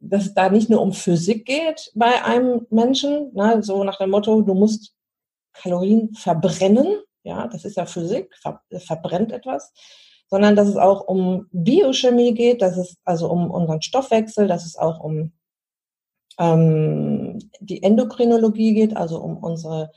dass 0.00 0.26
es 0.26 0.34
da 0.34 0.48
nicht 0.48 0.70
nur 0.70 0.80
um 0.80 0.92
Physik 0.92 1.44
geht 1.44 1.92
bei 1.94 2.24
einem 2.24 2.66
Menschen, 2.70 3.32
ne, 3.34 3.62
so 3.62 3.84
nach 3.84 3.98
dem 3.98 4.10
Motto, 4.10 4.40
du 4.40 4.54
musst 4.54 4.94
Kalorien 5.52 6.14
verbrennen, 6.14 6.96
ja, 7.24 7.48
das 7.48 7.64
ist 7.64 7.76
ja 7.76 7.86
Physik, 7.86 8.34
ver 8.40 8.60
verbrennt 8.70 9.32
etwas, 9.32 9.72
sondern 10.28 10.56
dass 10.56 10.68
es 10.68 10.76
auch 10.76 11.00
um 11.06 11.48
Biochemie 11.52 12.34
geht, 12.34 12.62
dass 12.62 12.76
es 12.76 12.96
also 13.04 13.30
um 13.30 13.50
unseren 13.50 13.82
Stoffwechsel, 13.82 14.46
dass 14.46 14.64
es 14.64 14.76
auch 14.76 15.00
um 15.00 15.32
ähm, 16.38 17.38
die 17.60 17.82
Endokrinologie 17.82 18.74
geht, 18.74 18.96
also 18.96 19.18
um 19.20 19.36
unsere 19.38 19.90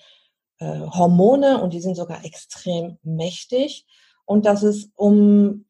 äh, 0.59 0.79
Hormone 0.79 1.61
und 1.61 1.73
die 1.73 1.81
sind 1.81 1.95
sogar 1.95 2.25
extrem 2.25 2.97
mächtig. 3.03 3.85
Und 4.25 4.45
dass 4.45 4.63
es 4.63 4.89
um 4.95 5.65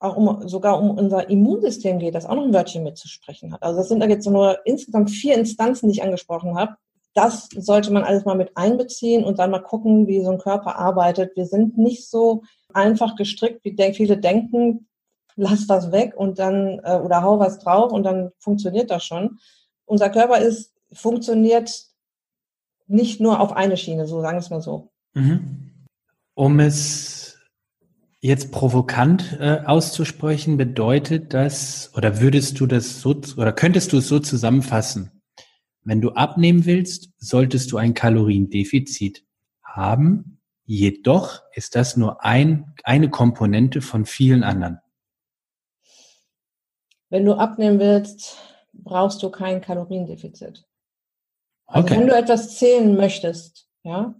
auch 0.00 0.16
um, 0.16 0.48
sogar 0.48 0.80
um 0.80 0.90
unser 0.90 1.30
Immunsystem 1.30 1.98
geht, 1.98 2.14
das 2.14 2.26
auch 2.26 2.34
noch 2.34 2.44
ein 2.44 2.52
Wörtchen 2.52 2.82
mitzusprechen 2.82 3.52
hat. 3.52 3.62
Also 3.62 3.78
das 3.78 3.88
sind 3.88 4.00
da 4.00 4.06
jetzt 4.06 4.26
nur 4.26 4.58
insgesamt 4.66 5.10
vier 5.10 5.34
Instanzen, 5.34 5.88
die 5.88 5.94
ich 5.98 6.02
angesprochen 6.02 6.58
habe, 6.58 6.76
das 7.14 7.48
sollte 7.56 7.92
man 7.92 8.02
alles 8.02 8.24
mal 8.24 8.36
mit 8.36 8.56
einbeziehen 8.56 9.24
und 9.24 9.38
dann 9.38 9.50
mal 9.50 9.60
gucken, 9.60 10.06
wie 10.08 10.22
so 10.22 10.30
ein 10.30 10.38
Körper 10.38 10.76
arbeitet. 10.76 11.36
Wir 11.36 11.46
sind 11.46 11.78
nicht 11.78 12.08
so 12.08 12.42
einfach 12.72 13.16
gestrickt, 13.16 13.64
wie 13.64 13.94
viele 13.94 14.18
denken, 14.18 14.88
lass 15.36 15.68
was 15.68 15.92
weg 15.92 16.14
und 16.16 16.38
dann 16.38 16.80
äh, 16.84 16.96
oder 16.96 17.22
hau 17.22 17.38
was 17.38 17.58
drauf 17.58 17.92
und 17.92 18.02
dann 18.04 18.32
funktioniert 18.38 18.90
das 18.90 19.04
schon. 19.04 19.38
Unser 19.86 20.10
Körper 20.10 20.38
ist 20.38 20.72
funktioniert 20.92 21.86
nicht 22.86 23.20
nur 23.20 23.40
auf 23.40 23.52
eine 23.52 23.76
Schiene, 23.76 24.06
so 24.06 24.20
sagen 24.20 24.36
wir 24.36 24.40
es 24.40 24.50
mal 24.50 24.60
so. 24.60 24.90
Mhm. 25.14 25.70
Um 26.34 26.60
es 26.60 27.38
jetzt 28.20 28.52
provokant 28.52 29.38
äh, 29.40 29.60
auszusprechen, 29.64 30.56
bedeutet 30.56 31.34
das 31.34 31.90
oder 31.94 32.20
würdest 32.20 32.58
du 32.58 32.66
das 32.66 33.00
so 33.00 33.14
oder 33.36 33.52
könntest 33.52 33.92
du 33.92 33.98
es 33.98 34.08
so 34.08 34.18
zusammenfassen? 34.18 35.13
Wenn 35.84 36.00
du 36.00 36.10
abnehmen 36.12 36.64
willst, 36.64 37.10
solltest 37.18 37.70
du 37.70 37.76
ein 37.76 37.94
Kaloriendefizit 37.94 39.24
haben. 39.62 40.40
Jedoch 40.64 41.42
ist 41.52 41.76
das 41.76 41.96
nur 41.96 42.24
ein, 42.24 42.74
eine 42.84 43.10
Komponente 43.10 43.82
von 43.82 44.06
vielen 44.06 44.42
anderen. 44.42 44.80
Wenn 47.10 47.26
du 47.26 47.34
abnehmen 47.34 47.78
willst, 47.78 48.38
brauchst 48.72 49.22
du 49.22 49.30
kein 49.30 49.60
Kaloriendefizit. 49.60 50.66
Also 51.66 51.86
okay. 51.86 52.00
wenn 52.00 52.06
du 52.06 52.16
etwas 52.16 52.56
zählen 52.56 52.96
möchtest, 52.96 53.68
ja, 53.82 54.14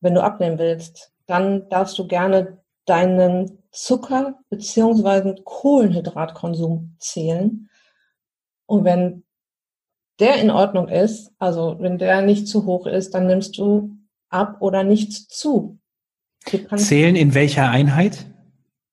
wenn 0.00 0.14
du 0.14 0.22
abnehmen 0.22 0.58
willst, 0.58 1.12
dann 1.26 1.68
darfst 1.68 1.98
du 1.98 2.06
gerne 2.06 2.62
deinen 2.84 3.62
Zucker 3.70 4.38
beziehungsweise 4.50 5.34
Kohlenhydratkonsum 5.42 6.96
zählen. 6.98 7.68
Und 8.66 8.84
wenn 8.84 9.24
der 10.20 10.36
in 10.36 10.50
Ordnung 10.50 10.88
ist, 10.88 11.32
also 11.38 11.76
wenn 11.80 11.98
der 11.98 12.22
nicht 12.22 12.48
zu 12.48 12.66
hoch 12.66 12.86
ist, 12.86 13.14
dann 13.14 13.26
nimmst 13.26 13.58
du 13.58 13.96
ab 14.28 14.56
oder 14.60 14.84
nichts 14.84 15.26
zu. 15.28 15.78
Zählen 16.76 17.16
in 17.16 17.34
welcher 17.34 17.70
Einheit? 17.70 18.26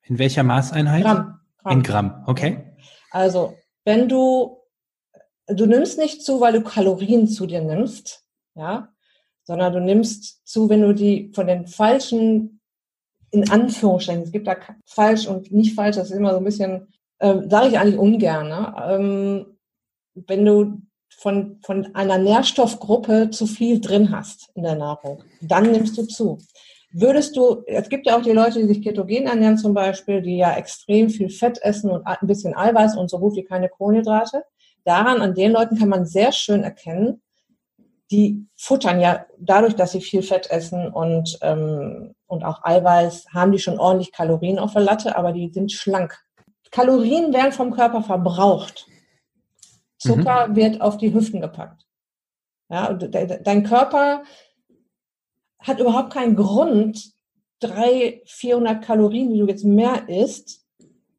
In 0.04 0.20
welcher 0.20 0.44
Maßeinheit? 0.44 1.04
Gramm. 1.04 1.40
Gramm. 1.58 1.78
In 1.78 1.84
Gramm, 1.84 2.24
okay. 2.28 2.63
Also, 3.12 3.56
wenn 3.84 4.08
du, 4.08 4.58
du 5.48 5.66
nimmst 5.66 5.98
nicht 5.98 6.24
zu, 6.24 6.40
weil 6.40 6.54
du 6.54 6.62
Kalorien 6.62 7.28
zu 7.28 7.46
dir 7.46 7.62
nimmst, 7.62 8.24
ja, 8.56 8.90
sondern 9.44 9.74
du 9.74 9.80
nimmst 9.80 10.48
zu, 10.48 10.70
wenn 10.70 10.82
du 10.82 10.94
die 10.94 11.32
von 11.36 11.48
den 11.48 11.68
falschen, 11.68 12.62
in 13.32 13.50
Anführungsstrichen, 13.50 14.24
es 14.24 14.32
gibt 14.32 14.48
da 14.48 14.56
falsch 14.86 15.28
und 15.28 15.51
nicht 15.51 15.75
falsch, 15.75 15.98
das 15.98 16.10
ist 16.10 16.18
immer 16.18 16.32
so 16.32 16.38
ein 16.38 16.44
bisschen, 16.44 16.88
äh, 17.20 17.42
sage 17.50 17.70
ich 17.70 17.80
eigentlich 17.80 18.00
ungern, 18.00 18.48
ne? 18.48 18.75
ähm, 18.88 19.46
wenn 20.13 20.46
du 20.46 20.82
von, 21.18 21.60
von 21.63 21.94
einer 21.96 22.18
Nährstoffgruppe 22.18 23.30
zu 23.30 23.46
viel 23.46 23.80
drin 23.80 24.12
hast 24.12 24.50
in 24.56 24.63
der 24.63 24.75
Nahrung, 24.75 25.24
dann 25.41 25.72
nimmst 25.72 25.98
du 25.98 26.03
zu. 26.03 26.39
Würdest 26.94 27.38
du, 27.38 27.63
es 27.68 27.88
gibt 27.88 28.06
ja 28.06 28.18
auch 28.18 28.22
die 28.22 28.32
Leute, 28.32 28.60
die 28.60 28.68
sich 28.68 28.82
ketogen 28.82 29.27
ernähren 29.27 29.58
zum 29.58 29.74
Beispiel, 29.74 30.22
die 30.22 30.38
ja 30.38 30.53
extrem 30.56 31.10
viel 31.10 31.30
Fett 31.30 31.60
essen 31.62 31.89
und 31.89 32.06
ein 32.06 32.27
bisschen 32.27 32.56
Eiweiß 32.56 32.98
und 32.98 33.10
so 33.10 33.20
gut 33.20 33.36
wie 33.36 33.44
keine 33.44 33.70
Kohlenhydrate. 33.70 34.44
Daran, 34.84 35.22
an 35.22 35.34
den 35.34 35.51
Leuten 35.51 35.77
kann 35.77 35.89
man 35.89 36.06
sehr 36.06 36.32
schön 36.32 36.63
erkennen, 36.63 37.22
die 38.12 38.46
futtern 38.58 39.00
ja 39.00 39.25
dadurch, 39.39 39.75
dass 39.75 39.94
sie 39.94 40.01
viel 40.01 40.22
Fett 40.22 40.51
essen 40.51 40.91
und, 40.91 41.39
ähm, 41.41 42.13
und 42.27 42.44
auch 42.44 42.63
Eiweiß, 42.63 43.27
haben 43.34 43.53
die 43.53 43.60
schon 43.60 43.80
ordentlich 43.80 44.12
Kalorien 44.12 44.60
auf 44.60 44.74
der 44.74 44.82
Latte, 44.82 45.15
aber 45.15 45.32
die 45.32 45.50
sind 45.53 45.72
schlank. 45.72 46.20
Kalorien 46.72 47.34
werden 47.34 47.53
vom 47.53 47.72
Körper 47.72 48.01
verbraucht. 48.01 48.88
Zucker 50.01 50.48
mhm. 50.48 50.55
wird 50.55 50.81
auf 50.81 50.98
die 50.98 51.13
Hüften 51.13 51.41
gepackt. 51.41 51.86
Ja, 52.70 52.91
dein 52.93 53.63
Körper 53.63 54.24
hat 55.60 55.79
überhaupt 55.79 56.12
keinen 56.12 56.36
Grund, 56.36 57.13
300, 57.60 58.27
400 58.27 58.84
Kalorien, 58.84 59.31
die 59.31 59.39
du 59.39 59.48
jetzt 59.48 59.63
mehr 59.63 60.10
isst, 60.10 60.65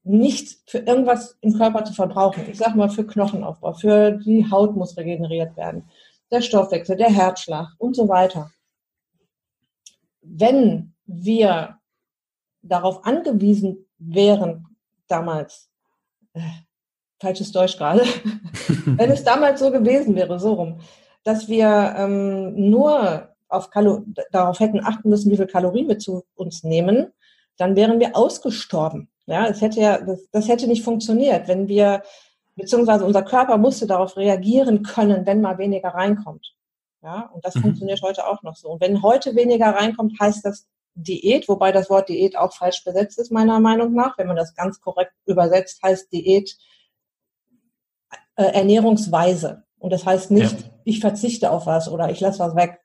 nicht 0.02 0.68
für 0.68 0.78
irgendwas 0.78 1.38
im 1.42 1.56
Körper 1.56 1.84
zu 1.84 1.92
verbrauchen. 1.92 2.44
Ich 2.50 2.58
sag 2.58 2.74
mal 2.74 2.90
für 2.90 3.06
Knochenaufbau, 3.06 3.74
für 3.74 4.12
die 4.12 4.50
Haut 4.50 4.74
muss 4.74 4.96
regeneriert 4.96 5.56
werden, 5.56 5.88
der 6.32 6.42
Stoffwechsel, 6.42 6.96
der 6.96 7.10
Herzschlag 7.10 7.68
und 7.78 7.94
so 7.94 8.08
weiter. 8.08 8.50
Wenn 10.22 10.94
wir 11.06 11.78
darauf 12.62 13.04
angewiesen 13.04 13.86
wären, 13.98 14.66
damals, 15.06 15.70
äh, 16.32 16.40
falsches 17.22 17.52
Deutsch 17.52 17.78
gerade, 17.78 18.02
wenn 18.84 19.10
es 19.10 19.24
damals 19.24 19.60
so 19.60 19.70
gewesen 19.70 20.14
wäre, 20.14 20.38
so 20.38 20.54
rum, 20.54 20.80
dass 21.24 21.48
wir 21.48 21.94
ähm, 21.96 22.70
nur 22.70 23.28
auf 23.48 23.70
Kalo 23.70 24.04
darauf 24.30 24.60
hätten 24.60 24.84
achten 24.84 25.08
müssen, 25.08 25.30
wie 25.30 25.36
viel 25.36 25.46
Kalorien 25.46 25.88
wir 25.88 25.98
zu 25.98 26.24
uns 26.34 26.64
nehmen, 26.64 27.12
dann 27.56 27.76
wären 27.76 28.00
wir 28.00 28.16
ausgestorben. 28.16 29.08
Ja, 29.26 29.46
es 29.46 29.60
hätte 29.60 29.80
ja, 29.80 29.98
das, 29.98 30.28
das 30.32 30.48
hätte 30.48 30.66
nicht 30.66 30.82
funktioniert, 30.82 31.48
wenn 31.48 31.68
wir, 31.68 32.02
beziehungsweise 32.56 33.04
unser 33.04 33.22
Körper 33.22 33.56
musste 33.56 33.86
darauf 33.86 34.16
reagieren 34.16 34.82
können, 34.82 35.26
wenn 35.26 35.40
mal 35.40 35.58
weniger 35.58 35.90
reinkommt. 35.90 36.54
Ja, 37.02 37.30
und 37.32 37.44
das 37.44 37.54
mhm. 37.54 37.62
funktioniert 37.62 38.02
heute 38.02 38.26
auch 38.26 38.42
noch 38.42 38.56
so. 38.56 38.68
Und 38.68 38.80
wenn 38.80 39.02
heute 39.02 39.36
weniger 39.36 39.70
reinkommt, 39.70 40.18
heißt 40.18 40.44
das 40.44 40.66
Diät, 40.94 41.48
wobei 41.48 41.72
das 41.72 41.88
Wort 41.88 42.08
Diät 42.08 42.36
auch 42.36 42.52
falsch 42.52 42.84
besetzt 42.84 43.18
ist, 43.18 43.32
meiner 43.32 43.60
Meinung 43.60 43.92
nach. 43.94 44.18
Wenn 44.18 44.26
man 44.26 44.36
das 44.36 44.54
ganz 44.54 44.80
korrekt 44.80 45.12
übersetzt, 45.26 45.82
heißt 45.82 46.12
Diät 46.12 46.56
äh, 48.48 48.54
Ernährungsweise. 48.54 49.64
Und 49.78 49.92
das 49.92 50.06
heißt 50.06 50.30
nicht, 50.30 50.60
ja. 50.60 50.66
ich 50.84 51.00
verzichte 51.00 51.50
auf 51.50 51.66
was 51.66 51.88
oder 51.88 52.10
ich 52.10 52.20
lasse 52.20 52.38
was 52.38 52.54
weg, 52.54 52.80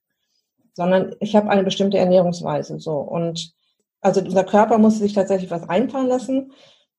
sondern 0.73 1.15
ich 1.19 1.35
habe 1.35 1.49
eine 1.49 1.63
bestimmte 1.63 1.97
Ernährungsweise. 1.97 2.79
So 2.79 2.97
und 2.97 3.53
also 4.01 4.21
unser 4.21 4.43
Körper 4.43 4.77
muss 4.77 4.99
sich 4.99 5.13
tatsächlich 5.13 5.51
was 5.51 5.67
einfallen 5.67 6.07
lassen. 6.07 6.53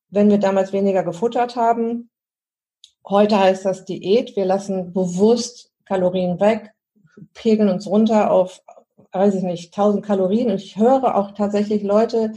Wenn 0.09 0.29
wir 0.29 0.37
damals 0.37 0.73
weniger 0.73 1.03
gefuttert 1.03 1.55
haben, 1.55 2.09
heute 3.07 3.39
heißt 3.39 3.65
das 3.65 3.85
Diät. 3.85 4.35
Wir 4.35 4.45
lassen 4.45 4.93
bewusst 4.93 5.71
Kalorien 5.85 6.39
weg, 6.39 6.71
pegeln 7.33 7.69
uns 7.69 7.87
runter 7.87 8.31
auf, 8.31 8.61
weiß 9.11 9.35
ich 9.35 9.43
nicht, 9.43 9.73
1000 9.77 10.05
Kalorien. 10.05 10.49
Und 10.49 10.61
ich 10.61 10.77
höre 10.77 11.15
auch 11.15 11.31
tatsächlich 11.31 11.83
Leute, 11.83 12.33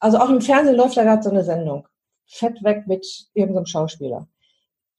also 0.00 0.18
auch 0.18 0.28
im 0.28 0.40
Fernsehen 0.40 0.76
läuft 0.76 0.96
da 0.96 1.04
gerade 1.04 1.22
so 1.22 1.30
eine 1.30 1.44
Sendung. 1.44 1.88
Fett 2.26 2.62
weg 2.62 2.86
mit 2.86 3.06
irgendeinem 3.34 3.66
Schauspieler. 3.66 4.28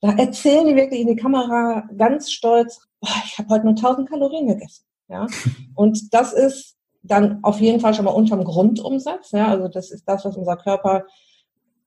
Da 0.06 0.12
erzählen 0.12 0.68
die 0.68 0.76
wirklich 0.76 1.02
in 1.02 1.08
die 1.08 1.16
Kamera 1.16 1.90
ganz 1.98 2.32
stolz, 2.32 2.80
oh, 3.02 3.08
ich 3.26 3.40
habe 3.40 3.50
heute 3.50 3.66
nur 3.66 3.74
1000 3.74 4.08
Kalorien 4.08 4.48
gegessen. 4.48 4.86
Ja? 5.08 5.26
Und 5.76 6.14
das 6.14 6.32
ist 6.32 6.76
dann 7.02 7.40
auf 7.44 7.60
jeden 7.60 7.80
Fall 7.80 7.96
schon 7.96 8.06
mal 8.06 8.12
unterm 8.12 8.44
Grundumsatz. 8.44 9.32
Ja? 9.32 9.48
Also 9.48 9.68
das 9.68 9.90
ist 9.90 10.04
das, 10.08 10.24
was 10.24 10.38
unser 10.38 10.58
Körper 10.58 11.06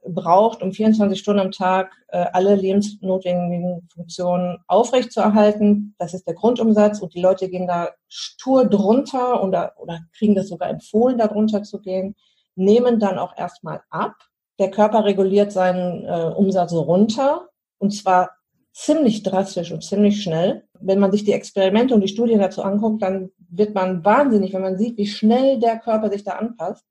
braucht, 0.05 0.63
um 0.63 0.73
24 0.73 1.17
Stunden 1.17 1.39
am 1.39 1.53
Tag 1.53 1.93
äh, 2.09 2.27
alle 2.33 2.57
lebensnotwendigen 2.57 3.89
Funktionen 3.95 4.59
aufrechtzuerhalten. 4.67 5.95
Das 5.99 6.13
ist 6.13 6.27
der 6.27 6.35
Grundumsatz 6.35 6.99
und 6.99 7.15
die 7.15 7.21
Leute 7.21 7.49
gehen 7.49 7.69
da 7.69 7.91
stur 8.09 8.65
drunter 8.65 9.45
oder, 9.45 9.75
oder 9.77 10.01
kriegen 10.17 10.35
das 10.35 10.49
sogar 10.49 10.71
empfohlen, 10.71 11.19
da 11.19 11.29
drunter 11.29 11.63
zu 11.63 11.79
gehen, 11.79 12.17
nehmen 12.57 12.99
dann 12.99 13.17
auch 13.17 13.37
erstmal 13.37 13.83
ab. 13.91 14.17
Der 14.59 14.73
Körper 14.73 15.05
reguliert 15.05 15.53
seinen 15.53 16.05
äh, 16.05 16.33
Umsatz 16.35 16.73
runter 16.73 17.49
und 17.79 17.91
zwar 17.93 18.31
ziemlich 18.73 19.23
drastisch 19.23 19.73
und 19.73 19.83
ziemlich 19.83 20.23
schnell. 20.23 20.65
Wenn 20.81 21.01
man 21.01 21.11
sich 21.11 21.25
die 21.25 21.33
Experimente 21.33 21.95
und 21.95 22.01
die 22.01 22.09
Studien 22.09 22.39
dazu 22.39 22.63
anguckt, 22.63 23.03
dann 23.03 23.31
wird 23.51 23.75
man 23.75 24.05
wahnsinnig, 24.05 24.53
wenn 24.53 24.63
man 24.63 24.79
sieht, 24.79 24.97
wie 24.97 25.07
schnell 25.07 25.59
der 25.59 25.79
Körper 25.79 26.11
sich 26.11 26.23
da 26.23 26.33
anpasst. 26.33 26.85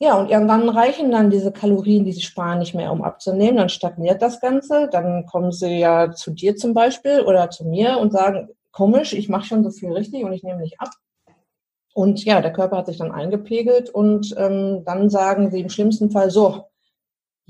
Ja, 0.00 0.18
und 0.18 0.30
irgendwann 0.30 0.68
reichen 0.68 1.10
dann 1.10 1.30
diese 1.30 1.52
Kalorien, 1.52 2.06
die 2.06 2.12
sie 2.12 2.22
sparen, 2.22 2.58
nicht 2.58 2.74
mehr, 2.74 2.90
um 2.90 3.02
abzunehmen. 3.02 3.58
Dann 3.58 3.68
stagniert 3.68 4.22
das 4.22 4.40
Ganze. 4.40 4.88
Dann 4.90 5.26
kommen 5.26 5.52
sie 5.52 5.78
ja 5.78 6.10
zu 6.10 6.30
dir 6.30 6.56
zum 6.56 6.72
Beispiel 6.72 7.20
oder 7.20 7.50
zu 7.50 7.66
mir 7.66 7.98
und 7.98 8.10
sagen, 8.10 8.48
komisch, 8.72 9.12
ich 9.12 9.28
mache 9.28 9.44
schon 9.44 9.62
so 9.62 9.70
viel 9.70 9.92
richtig 9.92 10.24
und 10.24 10.32
ich 10.32 10.42
nehme 10.42 10.62
nicht 10.62 10.80
ab. 10.80 10.90
Und 11.92 12.24
ja, 12.24 12.40
der 12.40 12.52
Körper 12.52 12.78
hat 12.78 12.86
sich 12.86 12.98
dann 12.98 13.12
eingepegelt 13.12 13.90
und 13.90 14.34
ähm, 14.38 14.84
dann 14.86 15.10
sagen 15.10 15.50
sie 15.50 15.60
im 15.60 15.68
schlimmsten 15.68 16.10
Fall 16.10 16.30
so, 16.30 16.69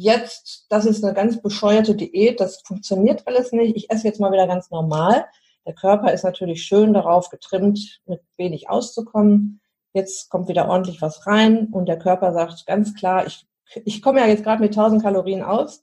jetzt, 0.00 0.66
das 0.70 0.86
ist 0.86 1.04
eine 1.04 1.14
ganz 1.14 1.40
bescheuerte 1.42 1.94
Diät, 1.94 2.40
das 2.40 2.62
funktioniert 2.62 3.26
alles 3.26 3.52
nicht, 3.52 3.76
ich 3.76 3.90
esse 3.90 4.06
jetzt 4.06 4.20
mal 4.20 4.32
wieder 4.32 4.46
ganz 4.46 4.70
normal. 4.70 5.26
Der 5.66 5.74
Körper 5.74 6.12
ist 6.12 6.24
natürlich 6.24 6.62
schön 6.62 6.94
darauf 6.94 7.28
getrimmt, 7.28 8.00
mit 8.06 8.20
wenig 8.36 8.70
auszukommen 8.70 9.60
jetzt 9.92 10.30
kommt 10.30 10.48
wieder 10.48 10.68
ordentlich 10.68 11.02
was 11.02 11.26
rein 11.26 11.68
und 11.70 11.86
der 11.86 11.98
Körper 11.98 12.32
sagt 12.32 12.66
ganz 12.66 12.94
klar, 12.94 13.26
ich, 13.26 13.46
ich 13.84 14.02
komme 14.02 14.20
ja 14.20 14.26
jetzt 14.26 14.44
gerade 14.44 14.62
mit 14.62 14.72
1000 14.72 15.02
Kalorien 15.02 15.42
aus. 15.42 15.82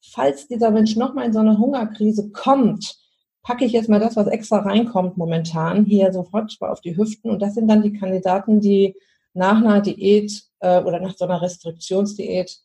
Falls 0.00 0.46
dieser 0.46 0.70
Mensch 0.70 0.96
nochmal 0.96 1.26
in 1.26 1.32
so 1.32 1.40
eine 1.40 1.58
Hungerkrise 1.58 2.30
kommt, 2.30 2.96
packe 3.42 3.64
ich 3.64 3.72
jetzt 3.72 3.88
mal 3.88 4.00
das, 4.00 4.16
was 4.16 4.26
extra 4.26 4.58
reinkommt 4.58 5.16
momentan, 5.16 5.84
hier 5.84 6.12
sofort 6.12 6.56
auf 6.60 6.80
die 6.80 6.96
Hüften. 6.96 7.30
Und 7.30 7.40
das 7.40 7.54
sind 7.54 7.68
dann 7.68 7.82
die 7.82 7.92
Kandidaten, 7.92 8.60
die 8.60 8.94
nach 9.34 9.56
einer 9.56 9.80
Diät 9.80 10.44
äh, 10.60 10.80
oder 10.82 11.00
nach 11.00 11.16
so 11.16 11.24
einer 11.24 11.42
Restriktionsdiät 11.42 12.58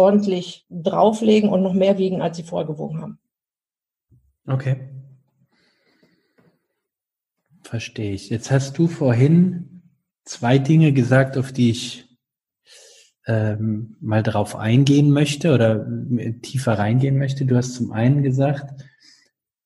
ordentlich 0.00 0.66
drauflegen 0.70 1.50
und 1.50 1.62
noch 1.62 1.74
mehr 1.74 1.98
wiegen, 1.98 2.22
als 2.22 2.36
sie 2.36 2.42
vorher 2.42 2.66
gewogen 2.66 3.00
haben. 3.00 3.18
Okay. 4.46 4.76
Verstehe 7.62 8.12
ich. 8.12 8.30
Jetzt 8.30 8.50
hast 8.50 8.78
du 8.78 8.88
vorhin 8.88 9.82
zwei 10.24 10.58
Dinge 10.58 10.92
gesagt, 10.92 11.36
auf 11.36 11.52
die 11.52 11.70
ich 11.70 12.08
ähm, 13.26 13.96
mal 14.00 14.22
drauf 14.22 14.56
eingehen 14.56 15.10
möchte 15.10 15.54
oder 15.54 15.86
tiefer 16.42 16.78
reingehen 16.78 17.18
möchte. 17.18 17.44
Du 17.44 17.56
hast 17.56 17.74
zum 17.74 17.92
einen 17.92 18.22
gesagt, 18.22 18.82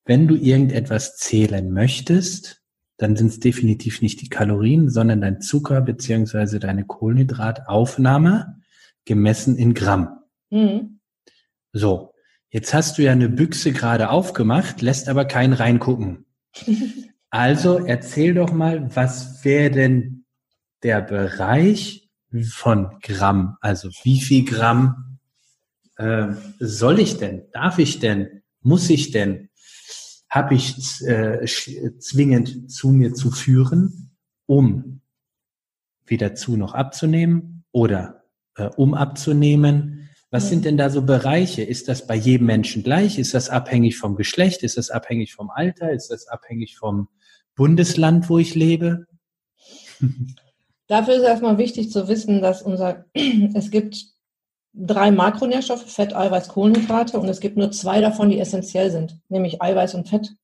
wenn 0.05 0.27
du 0.29 0.35
irgendetwas 0.35 1.17
zählen 1.17 1.71
möchtest, 1.73 2.63
dann 2.97 3.17
sind 3.17 3.29
es 3.29 3.41
definitiv 3.41 4.03
nicht 4.03 4.21
die 4.21 4.29
Kalorien, 4.29 4.91
sondern 4.91 5.21
dein 5.21 5.41
Zucker 5.41 5.81
beziehungsweise 5.81 6.61
deine 6.61 6.85
Kohlenhydrataufnahme 6.85 8.61
gemessen 9.05 9.57
in 9.57 9.75
Gramm. 9.75 10.24
Mhm. 10.51 11.01
So, 11.73 12.13
jetzt 12.51 12.73
hast 12.73 12.99
du 12.99 13.03
ja 13.03 13.13
eine 13.13 13.29
Büchse 13.29 13.73
gerade 13.73 14.11
aufgemacht, 14.11 14.83
lässt 14.83 15.09
aber 15.09 15.25
keinen 15.25 15.53
reingucken. 15.53 16.27
Also 17.31 17.85
erzähl 17.85 18.33
doch 18.33 18.53
mal, 18.53 18.95
was 18.95 19.45
wäre 19.45 19.69
denn 19.69 20.25
der 20.85 21.01
Bereich 21.01 22.09
von 22.49 23.01
Gramm, 23.03 23.57
also 23.61 23.91
wie 24.05 24.21
viel 24.21 24.45
Gramm 24.45 25.19
äh, 25.97 26.29
soll 26.61 27.01
ich 27.01 27.17
denn, 27.17 27.43
darf 27.53 27.81
ich 27.81 27.99
denn, 27.99 28.43
muss 28.61 28.89
ich 28.89 29.11
denn, 29.11 29.49
habe 30.29 30.55
ich 30.55 30.77
äh, 31.07 31.45
zwingend 31.99 32.71
zu 32.71 32.91
mir 32.91 33.15
zu 33.15 33.33
führen, 33.33 34.17
um 34.47 35.01
wieder 36.07 36.35
zu 36.35 36.57
noch 36.57 36.75
abzunehmen 36.75 37.65
oder 37.73 38.25
äh, 38.57 38.69
um 38.77 38.95
abzunehmen. 38.95 40.04
Was 40.35 40.49
sind 40.49 40.65
denn 40.65 40.77
da 40.77 40.91
so 40.91 41.03
Bereiche? 41.03 41.63
Ist 41.63 41.87
das 41.87 42.09
bei 42.09 42.17
jedem 42.17 42.49
Menschen 42.49 42.83
gleich? 42.83 43.21
Ist 43.21 43.35
das 43.35 43.51
abhängig 43.51 43.97
vom 43.97 44.17
Geschlecht? 44.17 44.65
Ist 44.65 44.77
das 44.77 44.91
abhängig 44.91 45.33
vom 45.33 45.49
Alter? 45.49 45.93
Ist 45.93 46.09
das 46.09 46.27
abhängig 46.27 46.77
vom 46.77 47.07
Bundesland, 47.55 48.29
wo 48.29 48.39
ich 48.39 48.57
lebe? 48.57 49.07
Dafür 50.89 51.15
ist 51.15 51.23
erstmal 51.23 51.57
wichtig 51.59 51.93
zu 51.93 52.09
wissen, 52.09 52.43
dass 52.43 52.63
unser, 52.63 53.05
es 53.55 53.71
gibt 53.71 54.07
drei 54.73 55.13
Makronährstoffe, 55.13 55.85
Fett, 55.85 56.17
Eiweiß, 56.17 56.49
Kohlenhydrate 56.49 57.21
und 57.21 57.29
es 57.29 57.39
gibt 57.39 57.57
nur 57.57 57.71
zwei 57.71 58.01
davon, 58.01 58.29
die 58.29 58.41
essentiell 58.41 58.91
sind, 58.91 59.21
nämlich 59.29 59.63
Eiweiß 59.63 59.95
und 59.95 60.09
Fett. 60.09 60.35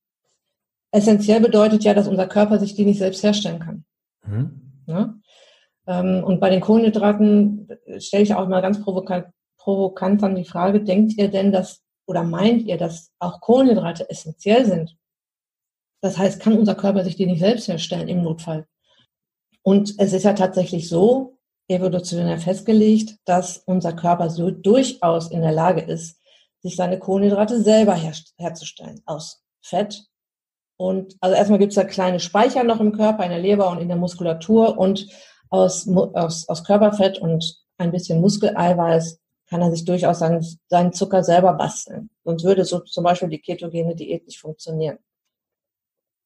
Essentiell 0.93 1.41
bedeutet 1.41 1.83
ja, 1.83 1.95
dass 1.95 2.07
unser 2.07 2.29
Körper 2.29 2.61
sich 2.61 2.77
die 2.77 2.85
nicht 2.85 2.99
selbst 2.99 3.25
herstellen 3.25 3.59
kann. 3.59 3.85
Mhm. 4.25 4.85
Ja? 4.87 5.15
Ähm, 5.89 6.23
und 6.23 6.39
bei 6.39 6.49
den 6.49 6.61
Kohlenhydraten 6.61 7.69
stelle 7.99 8.23
ich 8.23 8.35
auch 8.35 8.47
mal 8.47 8.63
ganz 8.63 8.81
provokant, 8.81 9.27
provokant 9.61 10.23
dann 10.23 10.37
die 10.37 10.45
Frage, 10.45 10.83
denkt 10.83 11.17
ihr 11.17 11.29
denn, 11.29 11.53
dass 11.53 11.83
oder 12.07 12.25
meint 12.25 12.63
ihr, 12.63 12.77
dass 12.77 13.13
auch 13.21 13.41
Kohlenhydrate 13.41 14.11
essentiell 14.11 14.67
sind? 14.67 14.97
Das 16.03 16.19
heißt, 16.19 16.41
kann 16.41 16.59
unser 16.59 16.75
Körper 16.75 17.05
sich 17.05 17.15
die 17.15 17.27
nicht 17.27 17.41
selbst 17.41 17.69
herstellen 17.69 18.09
im 18.09 18.23
Notfall? 18.23 18.67
Und 19.63 19.95
es 19.99 20.13
ist 20.13 20.25
ja 20.25 20.33
tatsächlich 20.33 20.89
so, 20.89 21.39
evolutionär 21.69 22.39
festgelegt, 22.39 23.17
dass 23.25 23.59
unser 23.59 23.93
Körper 23.93 24.29
so 24.29 24.51
durchaus 24.51 25.31
in 25.31 25.41
der 25.41 25.53
Lage 25.53 25.83
ist, 25.83 26.21
sich 26.63 26.77
seine 26.77 26.99
Kohlenhydrate 26.99 27.63
selber 27.63 27.95
her 27.95 28.13
herzustellen 28.37 29.01
aus 29.07 29.43
Fett. 29.63 30.05
Und 30.77 31.17
also 31.21 31.37
erstmal 31.37 31.59
gibt 31.59 31.73
es 31.73 31.77
da 31.77 31.85
kleine 31.85 32.21
Speicher 32.21 32.65
noch 32.65 32.81
im 32.81 32.93
Körper, 32.93 33.23
in 33.25 33.31
der 33.31 33.39
Leber 33.39 33.71
und 33.71 33.79
in 33.79 33.89
der 33.89 33.97
Muskulatur 33.97 34.79
und 34.79 35.07
aus, 35.49 35.89
aus, 35.89 36.49
aus 36.49 36.65
Körperfett 36.65 37.19
und 37.19 37.57
ein 37.79 37.93
bisschen 37.93 38.21
Muskeleiweiß 38.21 39.21
kann 39.51 39.61
er 39.61 39.71
sich 39.73 39.85
durchaus 39.85 40.21
seinen, 40.21 40.47
seinen 40.69 40.93
Zucker 40.93 41.25
selber 41.25 41.53
basteln. 41.55 42.09
Sonst 42.25 42.45
würde 42.45 42.65
so 42.65 42.79
zum 42.81 43.05
Beispiel 43.05 43.29
die 43.29 43.41
ketogene 43.41 43.97
Diät 43.97 44.25
nicht 44.27 44.39
funktionieren. 44.39 44.99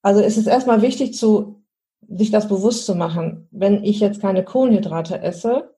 Also 0.02 0.20
es 0.20 0.36
ist 0.36 0.46
erstmal 0.46 0.82
wichtig 0.82 1.14
zu 1.14 1.64
sich 2.06 2.30
das 2.30 2.48
bewusst 2.48 2.84
zu 2.84 2.94
machen, 2.94 3.48
wenn 3.50 3.82
ich 3.82 4.00
jetzt 4.00 4.20
keine 4.20 4.44
Kohlenhydrate 4.44 5.22
esse, 5.22 5.74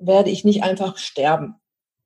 werde 0.00 0.30
ich 0.30 0.44
nicht 0.44 0.64
einfach 0.64 0.98
sterben. 0.98 1.54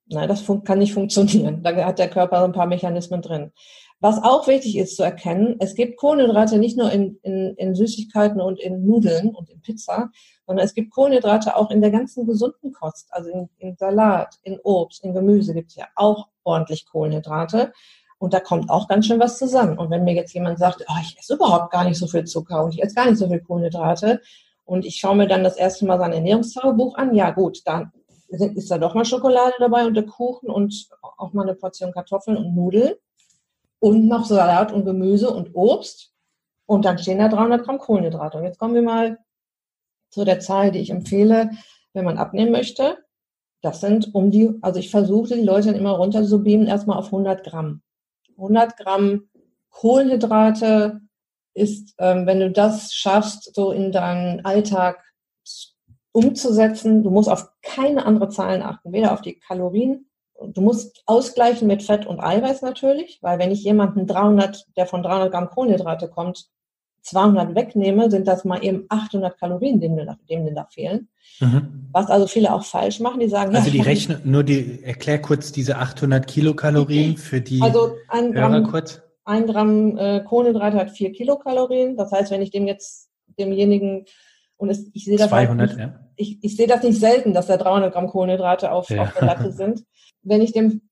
Nein, 0.05 0.29
das 0.29 0.45
kann 0.63 0.77
nicht 0.77 0.93
funktionieren. 0.99 1.63
Da 1.63 1.75
hat 1.83 1.97
der 1.97 2.09
Körper 2.09 2.43
ein 2.43 2.51
paar 2.51 2.67
Mechanismen 2.67 3.23
drin. 3.23 3.51
Was 3.99 4.23
auch 4.23 4.47
wichtig 4.47 4.77
ist 4.77 4.95
zu 4.95 5.03
erkennen, 5.03 5.55
es 5.59 5.75
gibt 5.75 5.97
Kohlenhydrate 5.97 6.57
nicht 6.57 6.77
nur 6.77 6.91
in, 6.91 7.17
in, 7.23 7.55
in 7.55 7.75
Süßigkeiten 7.75 8.39
und 8.39 8.59
in 8.59 8.85
Nudeln 8.85 9.35
und 9.35 9.49
in 9.49 9.61
Pizza, 9.61 10.11
sondern 10.49 10.65
es 10.65 10.73
gibt 10.73 10.89
Kohlenhydrate 10.89 11.55
auch 11.55 11.69
in 11.69 11.79
der 11.79 11.91
ganzen 11.91 12.25
gesunden 12.25 12.73
Kost, 12.73 13.07
also 13.11 13.29
in, 13.29 13.49
in 13.59 13.77
Salat, 13.77 14.39
in 14.41 14.59
Obst, 14.63 15.03
in 15.03 15.13
Gemüse 15.13 15.53
gibt 15.53 15.69
es 15.69 15.75
ja 15.75 15.85
auch 15.93 16.27
ordentlich 16.43 16.87
Kohlenhydrate. 16.87 17.71
Und 18.17 18.33
da 18.33 18.39
kommt 18.39 18.71
auch 18.71 18.87
ganz 18.87 19.05
schön 19.05 19.19
was 19.19 19.37
zusammen. 19.37 19.77
Und 19.77 19.91
wenn 19.91 20.05
mir 20.05 20.15
jetzt 20.15 20.33
jemand 20.33 20.57
sagt, 20.57 20.83
oh, 20.87 20.99
ich 21.03 21.15
esse 21.19 21.35
überhaupt 21.35 21.71
gar 21.71 21.83
nicht 21.83 21.99
so 21.99 22.07
viel 22.07 22.23
Zucker 22.23 22.63
und 22.63 22.73
ich 22.73 22.81
esse 22.81 22.95
gar 22.95 23.05
nicht 23.05 23.19
so 23.19 23.29
viel 23.29 23.41
Kohlenhydrate 23.41 24.21
und 24.65 24.85
ich 24.85 24.95
schaue 24.95 25.17
mir 25.17 25.27
dann 25.27 25.43
das 25.43 25.55
erste 25.55 25.85
Mal 25.85 25.99
sein 25.99 26.13
Ernährungstagebuch 26.13 26.95
an, 26.95 27.13
ja 27.13 27.29
gut, 27.29 27.61
dann 27.65 27.91
ist 28.29 28.71
da 28.71 28.79
doch 28.79 28.95
mal 28.95 29.05
Schokolade 29.05 29.53
dabei 29.59 29.85
und 29.85 29.93
der 29.93 30.07
Kuchen 30.07 30.49
und 30.49 30.89
auch 31.19 31.31
mal 31.31 31.43
eine 31.43 31.53
Portion 31.53 31.91
Kartoffeln 31.91 32.37
und 32.37 32.55
Nudeln 32.55 32.95
und 33.77 34.07
noch 34.07 34.25
Salat 34.25 34.71
und 34.71 34.85
Gemüse 34.85 35.29
und 35.29 35.53
Obst. 35.53 36.11
Und 36.65 36.85
dann 36.85 36.97
stehen 36.97 37.19
da 37.19 37.27
300 37.29 37.63
Gramm 37.63 37.77
Kohlenhydrate. 37.77 38.39
Und 38.39 38.45
jetzt 38.45 38.57
kommen 38.57 38.73
wir 38.73 38.81
mal 38.81 39.19
zu 40.09 40.25
der 40.25 40.39
Zahl, 40.39 40.71
die 40.71 40.79
ich 40.79 40.89
empfehle, 40.89 41.51
wenn 41.93 42.05
man 42.05 42.17
abnehmen 42.17 42.51
möchte. 42.51 42.97
Das 43.61 43.81
sind 43.81 44.13
um 44.15 44.31
die, 44.31 44.51
also 44.61 44.79
ich 44.79 44.89
versuche 44.89 45.35
die 45.35 45.41
Leute 45.41 45.71
immer 45.71 45.91
runter 45.91 46.23
zu 46.23 46.43
beamen, 46.43 46.67
erstmal 46.67 46.97
auf 46.97 47.07
100 47.07 47.43
Gramm. 47.43 47.81
100 48.37 48.77
Gramm 48.77 49.29
Kohlenhydrate 49.69 51.01
ist, 51.53 51.93
ähm, 51.97 52.25
wenn 52.25 52.39
du 52.39 52.51
das 52.51 52.93
schaffst, 52.93 53.53
so 53.53 53.71
in 53.71 53.91
deinen 53.91 54.45
Alltag 54.45 55.03
umzusetzen, 56.11 57.03
du 57.03 57.11
musst 57.11 57.29
auf 57.29 57.49
keine 57.61 58.05
andere 58.05 58.29
Zahlen 58.29 58.61
achten, 58.61 58.93
weder 58.93 59.13
auf 59.13 59.21
die 59.21 59.39
Kalorien, 59.39 60.09
du 60.41 60.61
musst 60.61 61.03
ausgleichen 61.05 61.67
mit 61.67 61.83
Fett 61.83 62.05
und 62.05 62.19
Eiweiß 62.19 62.61
natürlich, 62.61 63.19
weil 63.21 63.39
wenn 63.39 63.51
ich 63.51 63.63
jemanden 63.63 64.07
300, 64.07 64.65
der 64.77 64.85
von 64.85 65.03
300 65.03 65.31
Gramm 65.31 65.49
Kohlenhydrate 65.49 66.09
kommt, 66.09 66.49
200 67.09 67.55
wegnehme, 67.55 68.09
sind 68.09 68.27
das 68.27 68.45
mal 68.45 68.63
eben 68.63 68.85
800 68.89 69.37
Kalorien, 69.39 69.79
denen, 69.79 70.09
denen 70.29 70.55
da 70.55 70.65
fehlen. 70.65 71.09
Mhm. 71.39 71.89
Was 71.91 72.07
also 72.07 72.27
viele 72.27 72.53
auch 72.53 72.63
falsch 72.63 72.99
machen, 72.99 73.19
die 73.19 73.29
sagen, 73.29 73.55
also 73.55 73.67
ja, 73.67 73.73
die 73.73 73.81
rechnen, 73.81 74.21
nur 74.23 74.43
die, 74.43 74.83
erklär 74.83 75.21
kurz 75.21 75.51
diese 75.51 75.77
800 75.77 76.27
Kilokalorien 76.27 77.17
für 77.17 77.41
die 77.41 77.61
also 77.61 77.95
ein 78.07 78.31
Gramm, 78.31 78.53
Hörer 78.53 78.63
kurz. 78.63 79.01
Ein 79.25 79.47
Gramm 79.47 79.97
äh, 79.97 80.21
Kohlenhydrate 80.21 80.77
hat 80.77 80.91
vier 80.91 81.11
Kilokalorien. 81.11 81.97
Das 81.97 82.11
heißt, 82.11 82.31
wenn 82.31 82.41
ich 82.41 82.51
dem 82.51 82.67
jetzt 82.67 83.09
demjenigen 83.37 84.05
und 84.57 84.69
es, 84.69 84.89
ich 84.93 85.05
sehe 85.05 85.17
das 85.17 85.29
200, 85.29 85.69
halt 85.69 85.69
nicht, 85.69 85.79
ja. 85.79 85.99
ich, 86.15 86.43
ich 86.43 86.55
sehe 86.55 86.67
das 86.67 86.83
nicht 86.83 86.99
selten, 86.99 87.33
dass 87.33 87.47
da 87.47 87.57
300 87.57 87.93
Gramm 87.93 88.07
Kohlenhydrate 88.07 88.71
auf, 88.71 88.89
ja. 88.89 89.03
auf 89.03 89.13
der 89.13 89.27
Latte 89.27 89.51
sind. 89.51 89.83
Wenn 90.21 90.41
ich 90.41 90.51
dem 90.51 90.88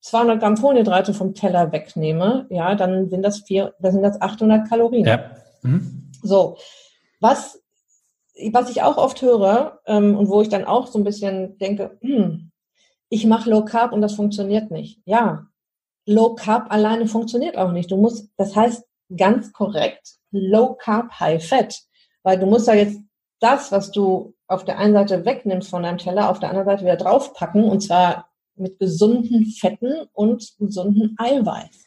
200 0.00 0.40
Gramm 0.40 0.56
Kohlenhydrate 0.56 1.14
vom 1.14 1.34
Teller 1.34 1.72
wegnehme, 1.72 2.46
ja, 2.50 2.74
dann 2.74 3.10
sind 3.10 3.22
das 3.22 3.40
vier, 3.40 3.74
dann 3.80 3.92
sind 3.92 4.02
das 4.02 4.20
800 4.20 4.68
Kalorien. 4.68 5.06
Ja. 5.06 5.30
Mhm. 5.62 6.10
So. 6.22 6.56
Was, 7.20 7.62
was 8.52 8.70
ich 8.70 8.82
auch 8.82 8.96
oft 8.96 9.20
höre, 9.20 9.80
ähm, 9.86 10.16
und 10.16 10.28
wo 10.28 10.40
ich 10.40 10.48
dann 10.48 10.64
auch 10.64 10.86
so 10.86 10.98
ein 10.98 11.04
bisschen 11.04 11.58
denke, 11.58 11.98
hm, 12.00 12.50
ich 13.10 13.26
mache 13.26 13.50
Low 13.50 13.64
Carb 13.64 13.92
und 13.92 14.00
das 14.00 14.14
funktioniert 14.14 14.70
nicht. 14.70 15.00
Ja, 15.04 15.46
Low 16.06 16.34
Carb 16.34 16.72
alleine 16.72 17.06
funktioniert 17.06 17.58
auch 17.58 17.72
nicht. 17.72 17.90
Du 17.90 17.96
musst, 17.96 18.30
das 18.36 18.56
heißt 18.56 18.84
ganz 19.16 19.52
korrekt, 19.52 20.16
Low 20.30 20.74
Carb, 20.74 21.18
High 21.20 21.46
Fat. 21.46 21.80
Weil 22.22 22.38
du 22.38 22.46
musst 22.46 22.68
ja 22.68 22.74
jetzt 22.74 23.00
das, 23.40 23.72
was 23.72 23.90
du 23.90 24.34
auf 24.46 24.64
der 24.64 24.78
einen 24.78 24.94
Seite 24.94 25.24
wegnimmst 25.24 25.68
von 25.68 25.82
deinem 25.82 25.98
Teller, 25.98 26.30
auf 26.30 26.38
der 26.38 26.50
anderen 26.50 26.66
Seite 26.66 26.84
wieder 26.84 26.96
draufpacken 26.96 27.64
und 27.64 27.80
zwar 27.80 28.29
mit 28.60 28.78
gesunden 28.78 29.46
Fetten 29.46 30.08
und 30.12 30.52
gesunden 30.58 31.16
Eiweiß. 31.18 31.86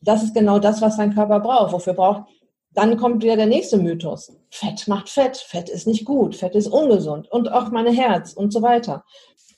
Das 0.00 0.22
ist 0.22 0.34
genau 0.34 0.58
das, 0.58 0.82
was 0.82 0.96
dein 0.96 1.14
Körper 1.14 1.40
braucht. 1.40 1.72
Wofür 1.72 1.94
braucht, 1.94 2.24
dann 2.72 2.96
kommt 2.96 3.22
wieder 3.22 3.36
der 3.36 3.46
nächste 3.46 3.78
Mythos. 3.78 4.32
Fett 4.50 4.86
macht 4.88 5.08
Fett. 5.08 5.36
Fett 5.36 5.68
ist 5.68 5.86
nicht 5.86 6.04
gut. 6.04 6.36
Fett 6.36 6.54
ist 6.54 6.68
ungesund. 6.68 7.30
Und 7.30 7.50
auch 7.50 7.70
meine 7.70 7.90
Herz 7.90 8.32
und 8.32 8.52
so 8.52 8.62
weiter. 8.62 9.04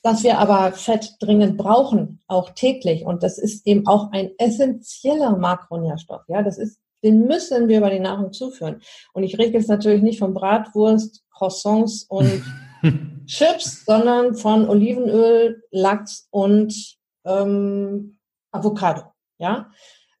Dass 0.01 0.23
wir 0.23 0.39
aber 0.39 0.71
Fett 0.71 1.15
dringend 1.19 1.57
brauchen, 1.57 2.21
auch 2.27 2.51
täglich. 2.51 3.05
Und 3.05 3.21
das 3.23 3.37
ist 3.37 3.67
eben 3.67 3.85
auch 3.87 4.11
ein 4.11 4.31
essentieller 4.37 5.35
Makronährstoff. 5.35 6.21
Ja, 6.27 6.41
das 6.41 6.57
ist 6.57 6.79
den 7.03 7.27
müssen 7.27 7.67
wir 7.67 7.77
über 7.77 7.89
die 7.89 7.99
Nahrung 7.99 8.33
zuführen. 8.33 8.81
Und 9.13 9.23
ich 9.23 9.37
rede 9.37 9.53
jetzt 9.53 9.69
natürlich 9.69 10.01
nicht 10.01 10.19
von 10.19 10.33
Bratwurst, 10.33 11.23
Croissants 11.31 12.03
und 12.03 12.43
Chips, 13.25 13.85
sondern 13.85 14.35
von 14.35 14.67
Olivenöl, 14.67 15.63
Lachs 15.71 16.27
und 16.31 16.97
ähm, 17.25 18.17
Avocado. 18.51 19.03
Ja, 19.37 19.69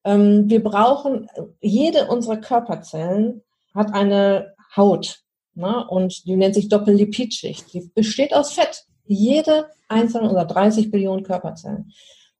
ähm, 0.03 0.49
wir 0.49 0.63
brauchen 0.63 1.27
jede 1.59 2.07
unserer 2.07 2.37
Körperzellen 2.37 3.43
hat 3.75 3.93
eine 3.93 4.55
Haut 4.75 5.19
ne? 5.55 5.85
und 5.89 6.25
die 6.25 6.35
nennt 6.35 6.55
sich 6.55 6.69
Doppellipidschicht. 6.69 7.73
Die 7.73 7.91
besteht 7.93 8.33
aus 8.33 8.53
Fett. 8.53 8.85
Jede 9.05 9.67
einzelne 9.87 10.25
unserer 10.25 10.45
30 10.45 10.91
Billionen 10.91 11.23
Körperzellen. 11.23 11.91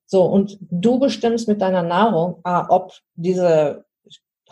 So, 0.05 0.23
und 0.23 0.57
du 0.59 0.99
bestimmst 0.99 1.47
mit 1.47 1.61
deiner 1.61 1.83
Nahrung, 1.83 2.39
ah, 2.43 2.65
ob 2.69 2.93
diese 3.15 3.85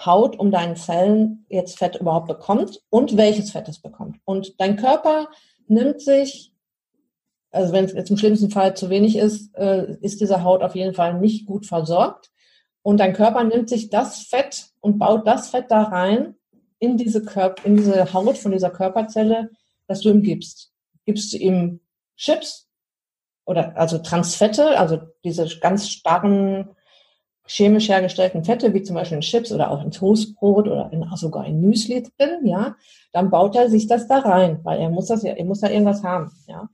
Haut 0.05 0.37
um 0.37 0.51
deinen 0.51 0.75
Zellen 0.75 1.45
jetzt 1.49 1.79
Fett 1.79 1.95
überhaupt 1.95 2.27
bekommt 2.27 2.81
und 2.89 3.17
welches 3.17 3.51
Fett 3.51 3.67
es 3.67 3.79
bekommt. 3.79 4.19
Und 4.25 4.59
dein 4.59 4.75
Körper 4.75 5.27
nimmt 5.69 6.01
sich, 6.01 6.53
also 7.51 7.73
wenn 7.73 7.85
es 7.85 7.93
jetzt 7.93 8.09
im 8.09 8.17
schlimmsten 8.17 8.51
Fall 8.51 8.75
zu 8.75 8.89
wenig 8.89 9.17
ist, 9.17 9.55
äh, 9.55 9.95
ist 10.01 10.21
diese 10.21 10.43
Haut 10.43 10.61
auf 10.61 10.75
jeden 10.75 10.93
Fall 10.93 11.19
nicht 11.19 11.45
gut 11.45 11.65
versorgt. 11.65 12.31
Und 12.81 12.99
dein 12.99 13.13
Körper 13.13 13.43
nimmt 13.43 13.69
sich 13.69 13.89
das 13.89 14.21
Fett 14.23 14.69
und 14.79 14.97
baut 14.97 15.27
das 15.27 15.49
Fett 15.49 15.69
da 15.69 15.83
rein 15.83 16.35
in 16.79 16.97
diese, 16.97 17.23
Körper, 17.23 17.65
in 17.65 17.77
diese 17.77 18.13
Haut 18.13 18.37
von 18.37 18.51
dieser 18.51 18.69
Körperzelle, 18.69 19.49
das 19.87 20.01
du 20.01 20.09
ihm 20.09 20.21
gibst. 20.21 20.71
Gibst 21.05 21.33
du 21.33 21.37
ihm 21.37 21.81
Chips 22.15 22.69
oder 23.45 23.77
also 23.77 23.97
Transfette, 23.97 24.77
also 24.77 24.99
diese 25.23 25.47
ganz 25.59 25.89
starren 25.89 26.69
chemisch 27.47 27.89
hergestellten 27.89 28.43
Fette, 28.43 28.73
wie 28.73 28.83
zum 28.83 28.95
Beispiel 28.95 29.17
in 29.17 29.21
Chips 29.21 29.51
oder 29.51 29.71
auch 29.71 29.83
in 29.83 29.91
Toastbrot 29.91 30.67
oder 30.67 30.89
in, 30.91 31.05
sogar 31.15 31.45
in 31.45 31.61
Müsli 31.61 32.03
drin, 32.17 32.45
ja, 32.45 32.75
dann 33.13 33.29
baut 33.29 33.55
er 33.55 33.69
sich 33.69 33.87
das 33.87 34.07
da 34.07 34.19
rein, 34.19 34.59
weil 34.63 34.79
er 34.79 34.89
muss 34.89 35.07
das 35.07 35.23
ja, 35.23 35.33
er 35.33 35.45
muss 35.45 35.61
da 35.61 35.69
irgendwas 35.69 36.03
haben, 36.03 36.31
ja. 36.47 36.69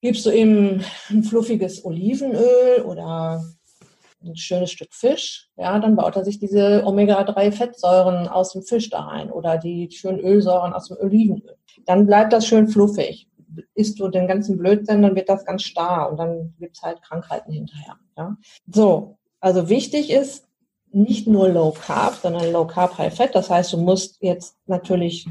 Gibst 0.00 0.26
du 0.26 0.30
ihm 0.30 0.82
ein 1.10 1.22
fluffiges 1.22 1.84
Olivenöl 1.84 2.82
oder 2.84 3.42
ein 4.22 4.36
schönes 4.36 4.70
Stück 4.70 4.92
Fisch, 4.92 5.50
ja, 5.56 5.78
dann 5.78 5.96
baut 5.96 6.16
er 6.16 6.24
sich 6.24 6.38
diese 6.38 6.84
Omega-3-Fettsäuren 6.84 8.28
aus 8.28 8.52
dem 8.52 8.62
Fisch 8.62 8.90
da 8.90 9.00
rein 9.02 9.30
oder 9.30 9.58
die 9.58 9.90
schönen 9.90 10.20
Ölsäuren 10.20 10.72
aus 10.72 10.88
dem 10.88 10.96
Olivenöl. 10.98 11.56
Dann 11.84 12.06
bleibt 12.06 12.32
das 12.32 12.46
schön 12.46 12.68
fluffig. 12.68 13.28
Isst 13.74 14.00
du 14.00 14.08
den 14.08 14.26
ganzen 14.26 14.58
Blödsinn, 14.58 15.02
dann 15.02 15.14
wird 15.14 15.28
das 15.28 15.44
ganz 15.44 15.62
starr 15.62 16.10
und 16.10 16.18
dann 16.18 16.54
gibt's 16.58 16.82
halt 16.82 17.00
Krankheiten 17.02 17.52
hinterher. 17.52 17.96
Ja. 18.16 18.36
So, 18.66 19.15
also 19.40 19.68
wichtig 19.68 20.10
ist 20.10 20.46
nicht 20.92 21.26
nur 21.26 21.48
Low 21.48 21.72
Carb, 21.72 22.14
sondern 22.14 22.50
Low 22.52 22.66
Carb, 22.66 22.96
High 22.98 23.14
Fat. 23.14 23.34
Das 23.34 23.50
heißt, 23.50 23.72
du 23.72 23.78
musst 23.78 24.16
jetzt 24.20 24.56
natürlich 24.66 25.26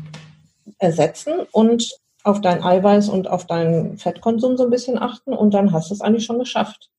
ersetzen 0.77 1.45
und 1.51 1.89
auf 2.23 2.41
dein 2.41 2.63
Eiweiß 2.63 3.09
und 3.09 3.27
auf 3.27 3.45
deinen 3.45 3.97
Fettkonsum 3.97 4.57
so 4.57 4.63
ein 4.63 4.69
bisschen 4.69 4.97
achten 4.97 5.33
und 5.33 5.53
dann 5.53 5.71
hast 5.71 5.89
du 5.89 5.93
es 5.93 6.01
eigentlich 6.01 6.25
schon 6.25 6.39
geschafft. 6.39 6.89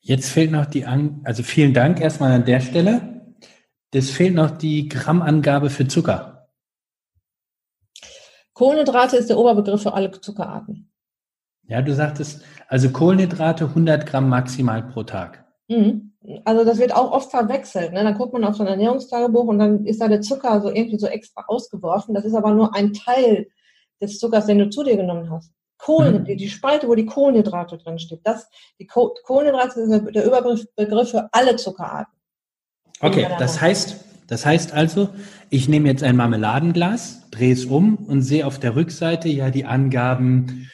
Jetzt 0.00 0.30
fehlt 0.30 0.50
noch 0.50 0.66
die, 0.66 0.86
An 0.86 1.20
also 1.24 1.42
vielen 1.42 1.74
Dank 1.74 2.00
erstmal 2.00 2.32
an 2.32 2.44
der 2.44 2.60
Stelle. 2.60 3.34
Es 3.92 4.10
fehlt 4.10 4.34
noch 4.34 4.50
die 4.50 4.88
Grammangabe 4.88 5.68
für 5.68 5.86
Zucker. 5.86 6.48
Kohlenhydrate 8.54 9.16
ist 9.16 9.28
der 9.28 9.38
Oberbegriff 9.38 9.82
für 9.82 9.92
alle 9.92 10.10
Zuckerarten. 10.10 10.90
Ja, 11.64 11.82
du 11.82 11.94
sagtest, 11.94 12.42
also 12.68 12.90
Kohlenhydrate 12.90 13.66
100 13.66 14.06
Gramm 14.06 14.28
maximal 14.28 14.82
pro 14.82 15.02
Tag. 15.02 15.44
Mhm. 15.70 16.12
Also 16.44 16.64
das 16.64 16.78
wird 16.78 16.94
auch 16.94 17.12
oft 17.12 17.30
verwechselt. 17.30 17.92
Ne? 17.92 18.02
Dann 18.02 18.18
guckt 18.18 18.32
man 18.32 18.44
auf 18.44 18.56
so 18.56 18.62
ein 18.62 18.68
Ernährungstagebuch 18.68 19.44
und 19.44 19.58
dann 19.58 19.86
ist 19.86 20.00
da 20.00 20.08
der 20.08 20.20
Zucker 20.20 20.60
so 20.60 20.68
irgendwie 20.68 20.98
so 20.98 21.06
extra 21.06 21.44
ausgeworfen. 21.46 22.14
Das 22.14 22.24
ist 22.24 22.34
aber 22.34 22.52
nur 22.52 22.74
ein 22.74 22.92
Teil 22.92 23.46
des 24.02 24.18
Zuckers, 24.18 24.46
den 24.46 24.58
du 24.58 24.68
zu 24.68 24.82
dir 24.82 24.96
genommen 24.96 25.30
hast. 25.30 25.52
Kohlen, 25.78 26.20
mhm. 26.20 26.24
die, 26.24 26.36
die 26.36 26.48
Spalte, 26.48 26.88
wo 26.88 26.94
die 26.94 27.06
Kohlenhydrate 27.06 27.78
drin 27.78 27.98
steht. 27.98 28.20
Das, 28.24 28.48
die 28.78 28.86
Kohlenhydrate 28.86 29.80
ist 29.80 30.14
der 30.14 30.26
Überbegriff 30.26 31.10
für 31.10 31.28
alle 31.32 31.56
Zuckerarten. 31.56 32.12
Okay, 33.00 33.28
das 33.38 33.60
heißt, 33.60 33.96
das 34.26 34.44
heißt 34.44 34.72
also, 34.72 35.08
ich 35.48 35.68
nehme 35.68 35.88
jetzt 35.88 36.02
ein 36.02 36.16
Marmeladenglas, 36.16 37.30
drehe 37.30 37.54
es 37.54 37.64
um 37.64 37.94
und 37.96 38.22
sehe 38.22 38.46
auf 38.46 38.58
der 38.58 38.76
Rückseite 38.76 39.28
ja 39.28 39.50
die 39.50 39.64
Angaben 39.64 40.68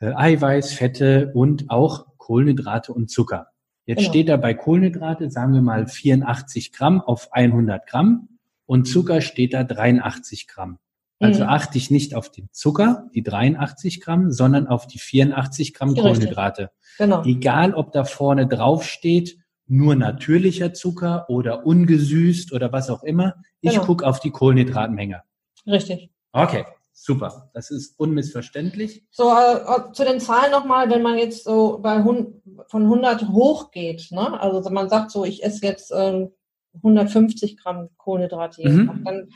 äh, 0.00 0.12
Eiweiß, 0.14 0.74
Fette 0.74 1.30
und 1.32 1.70
auch 1.70 2.06
Kohlenhydrate 2.18 2.92
und 2.92 3.10
Zucker. 3.10 3.51
Jetzt 3.84 3.98
genau. 3.98 4.10
steht 4.10 4.28
da 4.28 4.36
bei 4.36 4.54
Kohlenhydrate, 4.54 5.30
sagen 5.30 5.54
wir 5.54 5.62
mal 5.62 5.86
84 5.86 6.72
Gramm 6.72 7.00
auf 7.00 7.32
100 7.32 7.86
Gramm 7.86 8.28
und 8.66 8.86
Zucker 8.86 9.20
steht 9.20 9.54
da 9.54 9.64
83 9.64 10.46
Gramm. 10.46 10.78
Also 11.18 11.44
mhm. 11.44 11.50
achte 11.50 11.78
ich 11.78 11.90
nicht 11.90 12.14
auf 12.14 12.30
den 12.30 12.48
Zucker, 12.50 13.08
die 13.14 13.22
83 13.22 14.00
Gramm, 14.00 14.32
sondern 14.32 14.66
auf 14.66 14.86
die 14.86 14.98
84 14.98 15.72
Gramm 15.72 15.90
Richtig. 15.90 16.04
Kohlenhydrate. 16.04 16.70
Genau. 16.98 17.24
Egal, 17.24 17.74
ob 17.74 17.92
da 17.92 18.04
vorne 18.04 18.46
drauf 18.46 18.84
steht, 18.84 19.38
nur 19.68 19.94
natürlicher 19.94 20.74
Zucker 20.74 21.26
oder 21.28 21.64
ungesüßt 21.64 22.52
oder 22.52 22.72
was 22.72 22.90
auch 22.90 23.04
immer. 23.04 23.36
Ich 23.60 23.72
genau. 23.72 23.84
gucke 23.84 24.06
auf 24.06 24.20
die 24.20 24.30
Kohlenhydratmenge. 24.30 25.22
Richtig. 25.66 26.10
Okay, 26.32 26.64
Super, 26.92 27.50
das 27.54 27.70
ist 27.70 27.98
unmissverständlich. 27.98 29.04
So, 29.10 29.30
äh, 29.30 29.56
äh 29.56 29.92
zu 29.92 30.04
den 30.04 30.20
Zahlen 30.20 30.52
nochmal, 30.52 30.90
wenn 30.90 31.02
man 31.02 31.18
jetzt 31.18 31.44
so 31.44 31.78
bei 31.82 32.02
von 32.02 32.82
100 32.82 33.28
hochgeht, 33.28 34.08
ne? 34.10 34.40
also 34.40 34.68
man 34.70 34.88
sagt 34.88 35.10
so, 35.10 35.24
ich 35.24 35.42
esse 35.42 35.66
jetzt 35.66 35.90
äh, 35.90 36.28
150 36.76 37.56
Gramm 37.56 37.88
Kohlenhydrate 37.96 38.62
jeden 38.62 38.82
mhm. 38.82 38.86
Tag, 38.86 38.96
dann 39.04 39.28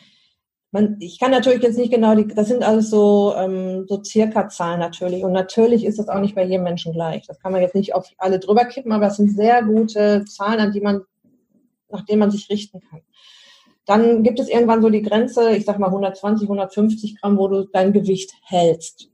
man, 0.77 0.97
ich 1.01 1.19
kann 1.19 1.31
natürlich 1.31 1.62
jetzt 1.62 1.79
nicht 1.79 1.92
genau, 1.92 2.14
die, 2.14 2.27
das 2.27 2.49
sind 2.49 2.62
alles 2.62 2.90
so, 2.90 3.35
ähm, 3.37 3.87
so 3.88 4.03
circa 4.03 4.49
Zahlen 4.49 4.81
natürlich. 4.81 5.25
Und 5.25 5.33
natürlich 5.33 5.85
ist 5.85 5.99
das 5.99 6.09
auch 6.09 6.21
nicht 6.21 6.35
bei 6.35 6.45
jedem 6.45 6.64
Menschen 6.64 6.92
gleich. 6.92 7.27
Das 7.27 7.40
kann 7.40 7.53
man 7.53 7.62
jetzt 7.62 7.75
nicht 7.75 7.95
auf 7.95 8.07
alle 8.19 8.38
drüber 8.38 8.64
kippen, 8.64 8.92
aber 8.92 9.07
das 9.07 9.16
sind 9.16 9.31
sehr 9.31 9.62
gute 9.62 10.25
Zahlen, 10.25 10.61
an 10.61 10.73
die 10.73 10.81
man, 10.81 11.03
nach 11.90 12.05
denen 12.05 12.19
man 12.19 12.31
sich 12.31 12.51
richten 12.51 12.81
kann. 12.81 13.01
Dann 13.87 14.22
gibt 14.25 14.40
es 14.40 14.49
irgendwann 14.49 14.83
so 14.83 14.90
die 14.90 15.03
Grenze, 15.03 15.57
ich 15.57 15.64
sag 15.64 15.79
mal 15.79 15.87
120, 15.87 16.49
150 16.49 17.20
Gramm, 17.20 17.38
wo 17.38 17.49
du 17.49 17.64
dein 17.72 17.92
Gewicht 17.92 18.33
hältst. 18.42 19.09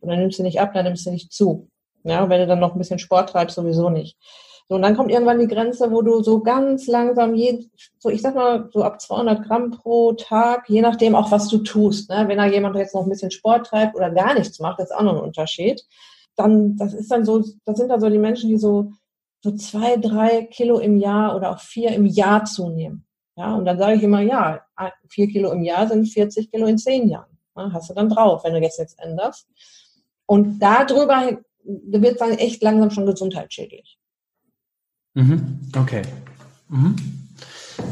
Und 0.00 0.08
dann 0.08 0.20
nimmst 0.20 0.38
du 0.38 0.42
nicht 0.42 0.60
ab, 0.60 0.72
dann 0.74 0.84
nimmst 0.84 1.06
du 1.06 1.10
nicht 1.10 1.32
zu. 1.32 1.68
Ja, 2.04 2.28
wenn 2.28 2.40
du 2.40 2.46
dann 2.46 2.60
noch 2.60 2.72
ein 2.72 2.78
bisschen 2.78 2.98
Sport 2.98 3.30
treibst, 3.30 3.56
sowieso 3.56 3.90
nicht. 3.90 4.16
So, 4.68 4.76
und 4.76 4.82
dann 4.82 4.96
kommt 4.96 5.10
irgendwann 5.10 5.40
die 5.40 5.48
Grenze, 5.48 5.90
wo 5.90 6.02
du 6.02 6.22
so 6.22 6.40
ganz 6.40 6.86
langsam, 6.86 7.34
je, 7.34 7.66
so 7.98 8.10
ich 8.10 8.22
sag 8.22 8.34
mal, 8.34 8.68
so 8.72 8.82
ab 8.82 9.00
200 9.00 9.44
Gramm 9.44 9.70
pro 9.70 10.12
Tag, 10.12 10.68
je 10.68 10.80
nachdem 10.80 11.14
auch, 11.14 11.30
was 11.30 11.48
du 11.48 11.58
tust. 11.58 12.10
Ne? 12.10 12.24
Wenn 12.28 12.38
da 12.38 12.46
jemand 12.46 12.76
jetzt 12.76 12.94
noch 12.94 13.02
ein 13.02 13.10
bisschen 13.10 13.30
Sport 13.30 13.66
treibt 13.66 13.96
oder 13.96 14.10
gar 14.10 14.34
nichts 14.34 14.60
macht, 14.60 14.80
ist 14.80 14.94
auch 14.94 15.02
noch 15.02 15.16
ein 15.16 15.22
Unterschied. 15.22 15.84
Dann, 16.36 16.76
das 16.76 16.94
ist 16.94 17.10
dann 17.10 17.24
so, 17.24 17.44
das 17.64 17.76
sind 17.76 17.88
dann 17.88 18.00
so 18.00 18.08
die 18.08 18.18
Menschen, 18.18 18.48
die 18.48 18.56
so, 18.56 18.92
so 19.42 19.54
zwei, 19.56 19.96
drei 19.96 20.44
Kilo 20.44 20.78
im 20.78 20.96
Jahr 20.96 21.36
oder 21.36 21.50
auch 21.50 21.60
vier 21.60 21.90
im 21.90 22.06
Jahr 22.06 22.44
zunehmen. 22.44 23.04
Ja, 23.36 23.54
und 23.54 23.64
dann 23.64 23.78
sage 23.78 23.96
ich 23.96 24.02
immer, 24.02 24.20
ja, 24.20 24.60
vier 25.08 25.28
Kilo 25.28 25.52
im 25.52 25.62
Jahr 25.62 25.88
sind 25.88 26.06
40 26.06 26.50
Kilo 26.50 26.66
in 26.66 26.78
zehn 26.78 27.08
Jahren. 27.08 27.38
Ja, 27.56 27.72
hast 27.72 27.90
du 27.90 27.94
dann 27.94 28.10
drauf, 28.10 28.44
wenn 28.44 28.52
du 28.52 28.60
jetzt 28.60 28.78
jetzt 28.78 28.98
änderst. 28.98 29.48
Und 30.26 30.58
darüber 30.58 31.38
wird 31.64 32.12
es 32.12 32.18
dann 32.18 32.32
echt 32.32 32.62
langsam 32.62 32.90
schon 32.90 33.06
gesundheitsschädlich. 33.06 33.98
Mhm, 35.14 35.70
okay. 35.76 36.02
Mhm. 36.68 36.96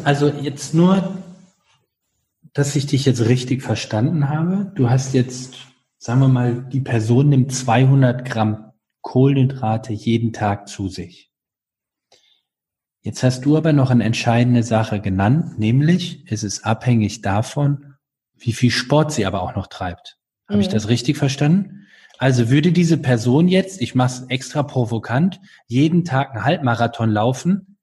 Also 0.04 0.28
jetzt 0.28 0.74
nur, 0.74 1.16
dass 2.52 2.76
ich 2.76 2.86
dich 2.86 3.04
jetzt 3.04 3.26
richtig 3.26 3.62
verstanden 3.62 4.28
habe. 4.28 4.72
Du 4.74 4.90
hast 4.90 5.14
jetzt 5.14 5.56
sagen 6.00 6.20
wir 6.20 6.28
mal, 6.28 6.66
die 6.72 6.80
Person 6.80 7.28
nimmt 7.28 7.52
200 7.52 8.24
Gramm 8.24 8.72
Kohlenhydrate 9.02 9.92
jeden 9.92 10.32
Tag 10.32 10.66
zu 10.66 10.88
sich. 10.88 11.29
Jetzt 13.02 13.22
hast 13.22 13.44
du 13.44 13.56
aber 13.56 13.72
noch 13.72 13.90
eine 13.90 14.04
entscheidende 14.04 14.62
Sache 14.62 15.00
genannt, 15.00 15.58
nämlich 15.58 16.24
es 16.26 16.42
ist 16.42 16.64
abhängig 16.64 17.22
davon, 17.22 17.94
wie 18.36 18.52
viel 18.52 18.70
Sport 18.70 19.12
sie 19.12 19.24
aber 19.24 19.42
auch 19.42 19.54
noch 19.54 19.68
treibt. 19.68 20.18
Habe 20.48 20.58
mhm. 20.58 20.62
ich 20.62 20.68
das 20.68 20.88
richtig 20.88 21.16
verstanden? 21.16 21.86
Also 22.18 22.50
würde 22.50 22.72
diese 22.72 22.98
Person 22.98 23.48
jetzt, 23.48 23.80
ich 23.80 23.94
mache 23.94 24.12
es 24.12 24.22
extra 24.28 24.62
provokant, 24.62 25.40
jeden 25.66 26.04
Tag 26.04 26.32
einen 26.32 26.44
Halbmarathon 26.44 27.10
laufen, 27.10 27.78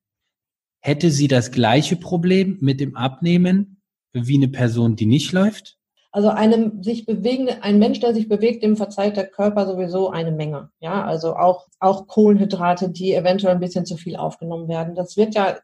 hätte 0.80 1.10
sie 1.10 1.28
das 1.28 1.52
gleiche 1.52 1.96
Problem 1.96 2.60
mit 2.62 2.80
dem 2.80 2.96
Abnehmen 2.96 3.82
wie 4.14 4.36
eine 4.36 4.48
Person, 4.48 4.96
die 4.96 5.08
nicht 5.08 5.32
läuft? 5.32 5.78
Also 6.12 6.30
einem 6.30 6.82
sich 6.84 7.06
bewegende, 7.06 7.64
ein 7.64 7.80
Mensch, 7.80 8.00
der 8.00 8.14
sich 8.14 8.28
bewegt, 8.30 8.64
dem 8.64 8.78
verzeiht 8.78 9.18
der 9.18 9.28
Körper 9.28 9.68
sowieso 9.68 10.10
eine 10.10 10.32
Menge. 10.32 10.70
Ja, 10.80 11.04
also 11.04 11.36
auch, 11.36 11.68
auch 11.80 12.08
Kohlenhydrate, 12.08 12.90
die 12.90 13.14
eventuell 13.14 13.54
ein 13.54 13.60
bisschen 13.60 13.86
zu 13.86 13.98
viel 13.98 14.16
aufgenommen 14.16 14.68
werden. 14.68 14.96
Das 14.96 15.18
wird 15.18 15.36
ja 15.36 15.58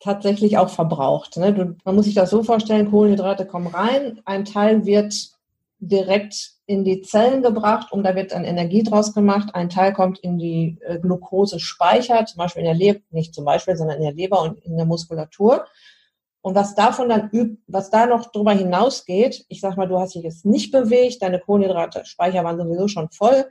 tatsächlich 0.00 0.58
auch 0.58 0.68
verbraucht. 0.68 1.36
Ne? 1.36 1.52
Du, 1.52 1.76
man 1.84 1.94
muss 1.94 2.04
sich 2.04 2.14
das 2.14 2.30
so 2.30 2.42
vorstellen, 2.42 2.90
Kohlenhydrate 2.90 3.46
kommen 3.46 3.68
rein, 3.68 4.20
ein 4.24 4.44
Teil 4.44 4.84
wird 4.84 5.14
direkt 5.78 6.52
in 6.66 6.84
die 6.84 7.02
Zellen 7.02 7.42
gebracht 7.42 7.92
und 7.92 8.02
da 8.02 8.14
wird 8.14 8.32
dann 8.32 8.44
Energie 8.44 8.82
draus 8.82 9.12
gemacht. 9.14 9.54
Ein 9.54 9.68
Teil 9.68 9.92
kommt 9.92 10.18
in 10.18 10.38
die 10.38 10.78
äh, 10.80 10.98
Glukosespeicher, 10.98 12.26
zum 12.26 12.38
Beispiel 12.38 12.60
in 12.60 12.66
der 12.66 12.74
Leber, 12.74 13.00
nicht 13.10 13.34
zum 13.34 13.44
Beispiel, 13.44 13.76
sondern 13.76 13.98
in 13.98 14.04
der 14.04 14.14
Leber 14.14 14.42
und 14.42 14.58
in 14.64 14.76
der 14.76 14.86
Muskulatur. 14.86 15.64
Und 16.46 16.54
was 16.54 16.76
davon 16.76 17.08
dann 17.08 17.58
was 17.66 17.90
da 17.90 18.06
noch 18.06 18.30
drüber 18.30 18.52
hinausgeht, 18.52 19.44
ich 19.48 19.60
sag 19.60 19.76
mal, 19.76 19.88
du 19.88 19.98
hast 19.98 20.14
dich 20.14 20.22
jetzt 20.22 20.46
nicht 20.46 20.70
bewegt, 20.70 21.20
deine 21.20 21.40
Kohlenhydrate, 21.40 22.04
Speicher 22.04 22.44
waren 22.44 22.56
sowieso 22.56 22.86
schon 22.86 23.10
voll, 23.10 23.46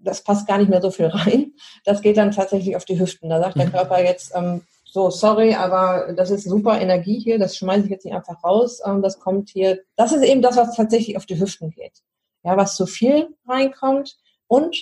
das 0.00 0.24
passt 0.24 0.48
gar 0.48 0.58
nicht 0.58 0.68
mehr 0.68 0.82
so 0.82 0.90
viel 0.90 1.06
rein. 1.06 1.52
Das 1.84 2.02
geht 2.02 2.16
dann 2.16 2.32
tatsächlich 2.32 2.74
auf 2.74 2.84
die 2.84 2.98
Hüften. 2.98 3.30
Da 3.30 3.38
sagt 3.38 3.56
der 3.56 3.66
mhm. 3.66 3.70
Körper 3.70 4.02
jetzt, 4.02 4.32
ähm, 4.34 4.62
so, 4.84 5.10
sorry, 5.10 5.54
aber 5.54 6.12
das 6.12 6.32
ist 6.32 6.42
super 6.42 6.80
Energie 6.80 7.20
hier, 7.20 7.38
das 7.38 7.56
schmeiße 7.56 7.84
ich 7.84 7.90
jetzt 7.90 8.04
nicht 8.04 8.16
einfach 8.16 8.42
raus, 8.42 8.80
ähm, 8.84 9.00
das 9.00 9.20
kommt 9.20 9.50
hier, 9.50 9.78
das 9.94 10.10
ist 10.10 10.24
eben 10.24 10.42
das, 10.42 10.56
was 10.56 10.74
tatsächlich 10.74 11.16
auf 11.16 11.26
die 11.26 11.38
Hüften 11.38 11.70
geht. 11.70 12.02
Ja, 12.42 12.56
was 12.56 12.74
zu 12.74 12.86
viel 12.86 13.28
reinkommt 13.46 14.16
und 14.48 14.76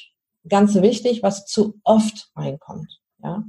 ganz 0.48 0.74
wichtig, 0.76 1.22
was 1.22 1.44
zu 1.44 1.74
oft 1.84 2.30
reinkommt. 2.34 2.98
Ja, 3.22 3.44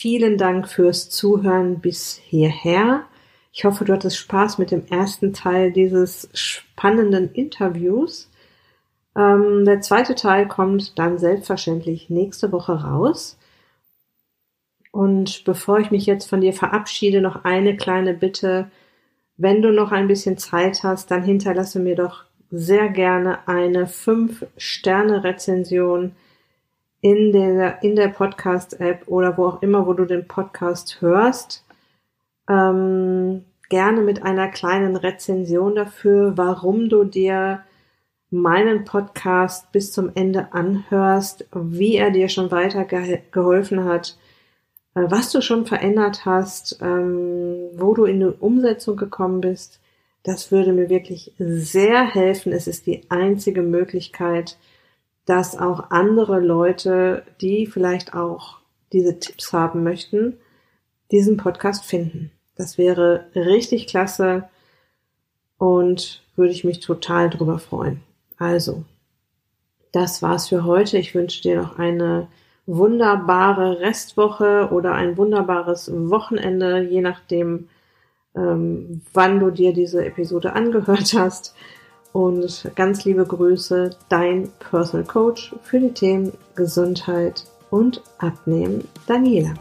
Vielen 0.00 0.38
Dank 0.38 0.66
fürs 0.66 1.10
Zuhören 1.10 1.80
bis 1.80 2.16
hierher. 2.16 3.04
Ich 3.52 3.66
hoffe, 3.66 3.84
du 3.84 3.92
hattest 3.92 4.16
Spaß 4.16 4.56
mit 4.56 4.70
dem 4.70 4.86
ersten 4.86 5.34
Teil 5.34 5.72
dieses 5.72 6.30
spannenden 6.32 7.30
Interviews. 7.34 8.30
Ähm, 9.14 9.66
der 9.66 9.82
zweite 9.82 10.14
Teil 10.14 10.48
kommt 10.48 10.98
dann 10.98 11.18
selbstverständlich 11.18 12.08
nächste 12.08 12.50
Woche 12.50 12.82
raus. 12.82 13.36
Und 14.90 15.44
bevor 15.44 15.80
ich 15.80 15.90
mich 15.90 16.06
jetzt 16.06 16.30
von 16.30 16.40
dir 16.40 16.54
verabschiede, 16.54 17.20
noch 17.20 17.44
eine 17.44 17.76
kleine 17.76 18.14
Bitte. 18.14 18.70
Wenn 19.36 19.60
du 19.60 19.70
noch 19.70 19.92
ein 19.92 20.08
bisschen 20.08 20.38
Zeit 20.38 20.82
hast, 20.82 21.10
dann 21.10 21.22
hinterlasse 21.22 21.78
mir 21.78 21.96
doch 21.96 22.24
sehr 22.50 22.88
gerne 22.88 23.46
eine 23.46 23.84
5-Sterne-Rezension 23.84 26.12
in 27.00 27.32
der, 27.32 27.82
in 27.82 27.96
der 27.96 28.08
Podcast-App 28.08 29.08
oder 29.08 29.36
wo 29.36 29.46
auch 29.46 29.62
immer, 29.62 29.86
wo 29.86 29.94
du 29.94 30.04
den 30.04 30.28
Podcast 30.28 31.00
hörst, 31.00 31.64
ähm, 32.48 33.44
gerne 33.68 34.02
mit 34.02 34.22
einer 34.22 34.48
kleinen 34.48 34.96
Rezension 34.96 35.74
dafür, 35.74 36.36
warum 36.36 36.88
du 36.88 37.04
dir 37.04 37.62
meinen 38.30 38.84
Podcast 38.84 39.72
bis 39.72 39.92
zum 39.92 40.12
Ende 40.14 40.52
anhörst, 40.52 41.46
wie 41.52 41.96
er 41.96 42.10
dir 42.10 42.28
schon 42.28 42.50
weiter 42.50 42.84
geholfen 42.84 43.84
hat, 43.84 44.16
äh, 44.94 45.02
was 45.08 45.32
du 45.32 45.40
schon 45.40 45.66
verändert 45.66 46.24
hast, 46.24 46.78
ähm, 46.80 47.70
wo 47.76 47.94
du 47.94 48.04
in 48.04 48.20
die 48.20 48.26
Umsetzung 48.26 48.96
gekommen 48.96 49.40
bist. 49.40 49.80
Das 50.22 50.52
würde 50.52 50.72
mir 50.72 50.90
wirklich 50.90 51.32
sehr 51.38 52.04
helfen. 52.04 52.52
Es 52.52 52.66
ist 52.66 52.86
die 52.86 53.10
einzige 53.10 53.62
Möglichkeit, 53.62 54.58
dass 55.30 55.56
auch 55.56 55.90
andere 55.90 56.40
Leute, 56.40 57.22
die 57.40 57.66
vielleicht 57.66 58.14
auch 58.14 58.58
diese 58.92 59.20
Tipps 59.20 59.52
haben 59.52 59.84
möchten, 59.84 60.38
diesen 61.12 61.36
Podcast 61.36 61.84
finden. 61.84 62.32
Das 62.56 62.78
wäre 62.78 63.26
richtig 63.36 63.86
klasse 63.86 64.48
und 65.56 66.24
würde 66.34 66.52
ich 66.52 66.64
mich 66.64 66.80
total 66.80 67.30
drüber 67.30 67.60
freuen. 67.60 68.00
Also, 68.38 68.82
das 69.92 70.20
war's 70.20 70.48
für 70.48 70.64
heute. 70.64 70.98
Ich 70.98 71.14
wünsche 71.14 71.42
dir 71.42 71.62
noch 71.62 71.78
eine 71.78 72.26
wunderbare 72.66 73.78
Restwoche 73.78 74.70
oder 74.72 74.94
ein 74.94 75.16
wunderbares 75.16 75.92
Wochenende, 75.94 76.82
je 76.82 77.02
nachdem, 77.02 77.68
ähm, 78.34 79.02
wann 79.12 79.38
du 79.38 79.52
dir 79.52 79.72
diese 79.74 80.04
Episode 80.04 80.54
angehört 80.54 81.14
hast. 81.16 81.54
Und 82.12 82.70
ganz 82.74 83.04
liebe 83.04 83.24
Grüße, 83.24 83.90
dein 84.08 84.50
Personal 84.58 85.06
Coach 85.06 85.54
für 85.62 85.78
die 85.78 85.92
Themen 85.92 86.32
Gesundheit 86.56 87.44
und 87.70 88.02
Abnehmen, 88.18 88.88
Daniela. 89.06 89.54